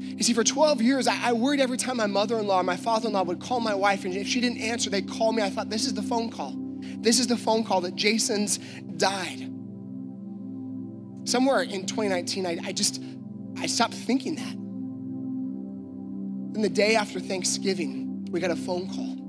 You 0.01 0.23
see, 0.23 0.33
for 0.33 0.45
12 0.45 0.81
years, 0.81 1.07
I, 1.07 1.29
I 1.29 1.35
worried 1.35 1.61
every 1.61 1.77
time 1.77 1.99
my 1.99 2.07
mother 2.07 2.39
in 2.39 2.47
law 2.47 2.61
or 2.61 2.63
my 2.63 2.79
father 2.79 3.09
in 3.09 3.13
law 3.13 3.23
would 3.23 3.41
call 3.41 3.61
my 3.61 3.75
wife, 3.75 4.07
and 4.07 4.15
if 4.15 4.27
she 4.27 4.41
didn't 4.41 4.59
answer, 4.59 4.89
they'd 4.89 5.11
call 5.11 5.33
me. 5.33 5.43
I 5.43 5.51
thought, 5.51 5.69
this 5.69 5.85
is 5.85 5.93
the 5.93 6.03
phone 6.03 6.31
call. 6.31 6.64
This 7.05 7.21
is 7.21 7.27
the 7.27 7.37
phone 7.37 7.65
call 7.65 7.83
that 7.83 7.95
Jason's 7.97 8.57
died. 8.97 9.51
Somewhere 11.29 11.61
in 11.61 11.85
2019, 11.85 12.47
I, 12.47 12.59
I 12.65 12.73
just, 12.73 13.03
I 13.59 13.67
stopped 13.67 13.93
thinking 13.93 14.37
that. 14.37 14.55
Then 16.55 16.63
the 16.63 16.71
day 16.71 16.97
after 16.97 17.21
Thanksgiving, 17.21 18.25
we 18.31 18.41
got 18.41 18.51
a 18.51 18.57
phone 18.57 18.89
call. 18.89 19.21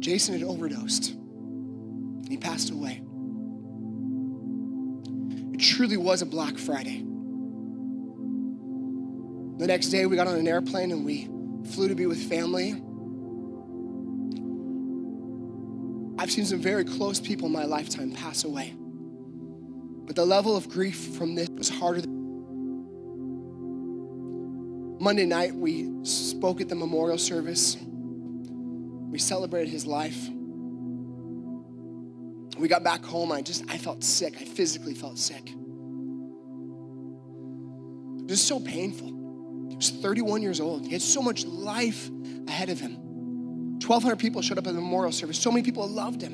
Jason 0.00 0.38
had 0.38 0.42
overdosed. 0.42 1.16
He 2.28 2.36
passed 2.36 2.70
away. 2.70 3.00
It 5.54 5.60
truly 5.60 5.96
was 5.96 6.20
a 6.20 6.26
Black 6.26 6.58
Friday. 6.58 6.98
The 9.58 9.66
next 9.66 9.88
day, 9.88 10.04
we 10.04 10.16
got 10.16 10.26
on 10.26 10.36
an 10.36 10.46
airplane 10.46 10.90
and 10.90 11.06
we 11.06 11.30
flew 11.70 11.88
to 11.88 11.94
be 11.94 12.04
with 12.04 12.22
family. 12.28 12.82
I've 16.24 16.32
seen 16.32 16.46
some 16.46 16.58
very 16.58 16.84
close 16.86 17.20
people 17.20 17.48
in 17.48 17.52
my 17.52 17.66
lifetime 17.66 18.10
pass 18.10 18.44
away. 18.44 18.72
But 20.06 20.16
the 20.16 20.24
level 20.24 20.56
of 20.56 20.70
grief 20.70 21.14
from 21.18 21.34
this 21.34 21.50
was 21.50 21.68
harder. 21.68 22.00
Monday 24.98 25.26
night, 25.26 25.54
we 25.54 25.92
spoke 26.02 26.62
at 26.62 26.70
the 26.70 26.76
memorial 26.76 27.18
service. 27.18 27.76
We 27.76 29.18
celebrated 29.18 29.68
his 29.68 29.86
life. 29.86 30.30
We 32.58 32.68
got 32.68 32.82
back 32.82 33.04
home. 33.04 33.30
I 33.30 33.42
just, 33.42 33.62
I 33.68 33.76
felt 33.76 34.02
sick. 34.02 34.36
I 34.40 34.46
physically 34.46 34.94
felt 34.94 35.18
sick. 35.18 35.50
It 35.50 35.56
was 38.30 38.40
so 38.40 38.60
painful. 38.60 39.08
He 39.68 39.76
was 39.76 39.90
31 39.90 40.40
years 40.40 40.58
old. 40.58 40.86
He 40.86 40.92
had 40.92 41.02
so 41.02 41.20
much 41.20 41.44
life 41.44 42.08
ahead 42.48 42.70
of 42.70 42.80
him. 42.80 43.03
1,200 43.86 44.16
people 44.16 44.42
showed 44.42 44.58
up 44.58 44.66
at 44.66 44.74
the 44.74 44.80
memorial 44.80 45.12
service. 45.12 45.38
So 45.38 45.50
many 45.50 45.62
people 45.62 45.86
loved 45.88 46.22
him. 46.22 46.32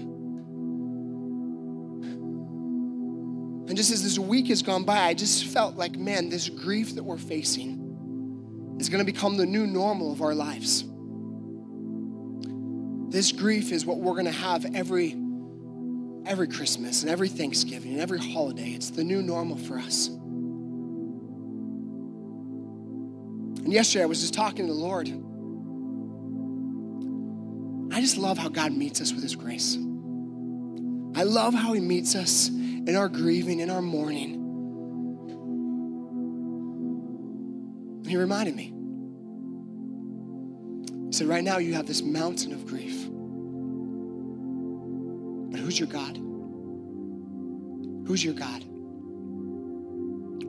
And 3.68 3.76
just 3.76 3.92
as 3.92 4.02
this 4.02 4.18
week 4.18 4.48
has 4.48 4.62
gone 4.62 4.84
by, 4.84 4.98
I 4.98 5.14
just 5.14 5.44
felt 5.44 5.76
like, 5.76 5.96
man, 5.96 6.28
this 6.28 6.48
grief 6.48 6.96
that 6.96 7.04
we're 7.04 7.18
facing 7.18 8.76
is 8.80 8.88
going 8.88 9.04
to 9.04 9.12
become 9.12 9.36
the 9.36 9.46
new 9.46 9.66
normal 9.66 10.12
of 10.12 10.22
our 10.22 10.34
lives. 10.34 10.84
This 13.12 13.30
grief 13.32 13.70
is 13.70 13.86
what 13.86 13.98
we're 13.98 14.14
going 14.14 14.24
to 14.24 14.32
have 14.32 14.66
every 14.74 15.16
every 16.26 16.48
Christmas 16.48 17.02
and 17.02 17.10
every 17.10 17.28
Thanksgiving 17.28 17.92
and 17.92 18.00
every 18.00 18.18
holiday. 18.18 18.70
It's 18.70 18.90
the 18.90 19.04
new 19.04 19.22
normal 19.22 19.56
for 19.56 19.78
us. 19.78 20.08
And 23.64 23.72
yesterday 23.72 24.02
I 24.02 24.06
was 24.06 24.20
just 24.20 24.34
talking 24.34 24.66
to 24.66 24.72
the 24.72 24.78
Lord. 24.78 25.08
I 28.00 28.02
just 28.02 28.16
love 28.16 28.38
how 28.38 28.48
God 28.48 28.72
meets 28.72 29.02
us 29.02 29.12
with 29.12 29.22
His 29.22 29.36
grace. 29.36 29.76
I 29.76 31.24
love 31.24 31.52
how 31.52 31.74
He 31.74 31.80
meets 31.82 32.14
us 32.16 32.48
in 32.48 32.96
our 32.96 33.10
grieving, 33.10 33.60
in 33.60 33.68
our 33.68 33.82
mourning. 33.82 34.36
And 37.98 38.06
He 38.06 38.16
reminded 38.16 38.56
me. 38.56 38.72
He 41.08 41.12
said, 41.12 41.26
Right 41.26 41.44
now 41.44 41.58
you 41.58 41.74
have 41.74 41.86
this 41.86 42.00
mountain 42.00 42.54
of 42.54 42.64
grief. 42.64 43.06
But 45.50 45.60
who's 45.60 45.78
your 45.78 45.88
God? 45.88 46.16
Who's 48.06 48.24
your 48.24 48.32
God? 48.32 48.64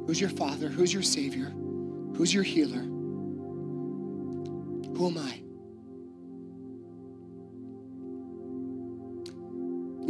Who's 0.08 0.22
your 0.22 0.30
Father? 0.30 0.70
Who's 0.70 0.94
your 0.94 1.04
Savior? 1.04 1.52
Who's 2.16 2.34
your 2.34 2.44
healer? 2.44 2.84
Who 4.96 5.08
am 5.08 5.18
I? 5.18 5.42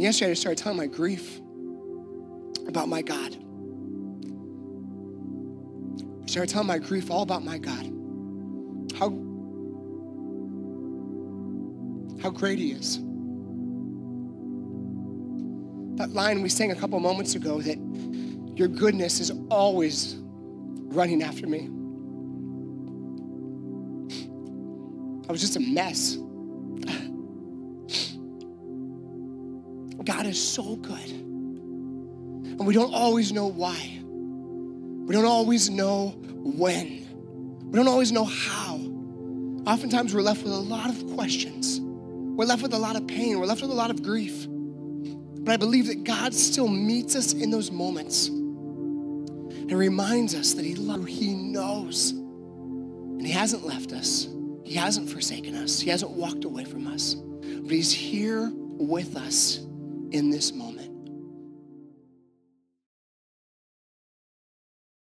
Yesterday, 0.00 0.30
I 0.30 0.32
just 0.32 0.42
started 0.42 0.62
telling 0.62 0.78
my 0.78 0.86
grief 0.86 1.40
about 2.66 2.88
my 2.88 3.02
God. 3.02 3.36
I 6.22 6.26
started 6.26 6.50
telling 6.50 6.68
my 6.68 6.78
grief 6.78 7.10
all 7.10 7.22
about 7.22 7.44
my 7.44 7.58
God. 7.58 7.86
How, 8.98 9.10
how 12.22 12.30
great 12.30 12.58
He 12.58 12.72
is. 12.72 12.98
That 15.98 16.10
line 16.14 16.42
we 16.42 16.48
sang 16.48 16.70
a 16.72 16.74
couple 16.74 16.98
moments 17.00 17.34
ago 17.34 17.60
that 17.60 17.78
your 18.56 18.68
goodness 18.68 19.20
is 19.20 19.30
always 19.50 20.16
running 20.18 21.22
after 21.22 21.46
me. 21.46 21.68
I 25.28 25.32
was 25.32 25.40
just 25.40 25.56
a 25.56 25.60
mess. 25.60 26.18
God 30.04 30.26
is 30.26 30.42
so 30.42 30.76
good. 30.76 31.10
And 32.52 32.66
we 32.66 32.74
don't 32.74 32.92
always 32.92 33.32
know 33.32 33.46
why. 33.46 33.98
We 34.04 35.14
don't 35.14 35.24
always 35.24 35.70
know 35.70 36.14
when. 36.26 37.06
We 37.64 37.76
don't 37.76 37.88
always 37.88 38.12
know 38.12 38.24
how. 38.24 38.74
Oftentimes 39.66 40.14
we're 40.14 40.22
left 40.22 40.42
with 40.42 40.52
a 40.52 40.56
lot 40.56 40.90
of 40.90 41.14
questions. 41.14 41.80
We're 41.80 42.44
left 42.44 42.62
with 42.62 42.74
a 42.74 42.78
lot 42.78 42.96
of 42.96 43.06
pain. 43.06 43.38
We're 43.38 43.46
left 43.46 43.62
with 43.62 43.70
a 43.70 43.74
lot 43.74 43.90
of 43.90 44.02
grief. 44.02 44.46
But 44.48 45.52
I 45.52 45.56
believe 45.56 45.86
that 45.86 46.04
God 46.04 46.34
still 46.34 46.68
meets 46.68 47.16
us 47.16 47.32
in 47.32 47.50
those 47.50 47.70
moments 47.70 48.28
and 48.28 49.72
reminds 49.72 50.34
us 50.34 50.52
that 50.54 50.64
He 50.64 50.74
loves, 50.74 51.08
He 51.08 51.34
knows. 51.34 52.10
And 52.10 53.26
He 53.26 53.32
hasn't 53.32 53.64
left 53.64 53.92
us. 53.92 54.28
He 54.64 54.74
hasn't 54.74 55.08
forsaken 55.10 55.54
us. 55.54 55.80
He 55.80 55.90
hasn't 55.90 56.12
walked 56.12 56.44
away 56.44 56.64
from 56.64 56.86
us. 56.86 57.14
But 57.14 57.70
He's 57.70 57.92
here 57.92 58.52
with 58.54 59.16
us 59.16 59.66
in 60.12 60.30
this 60.30 60.52
moment. 60.52 60.91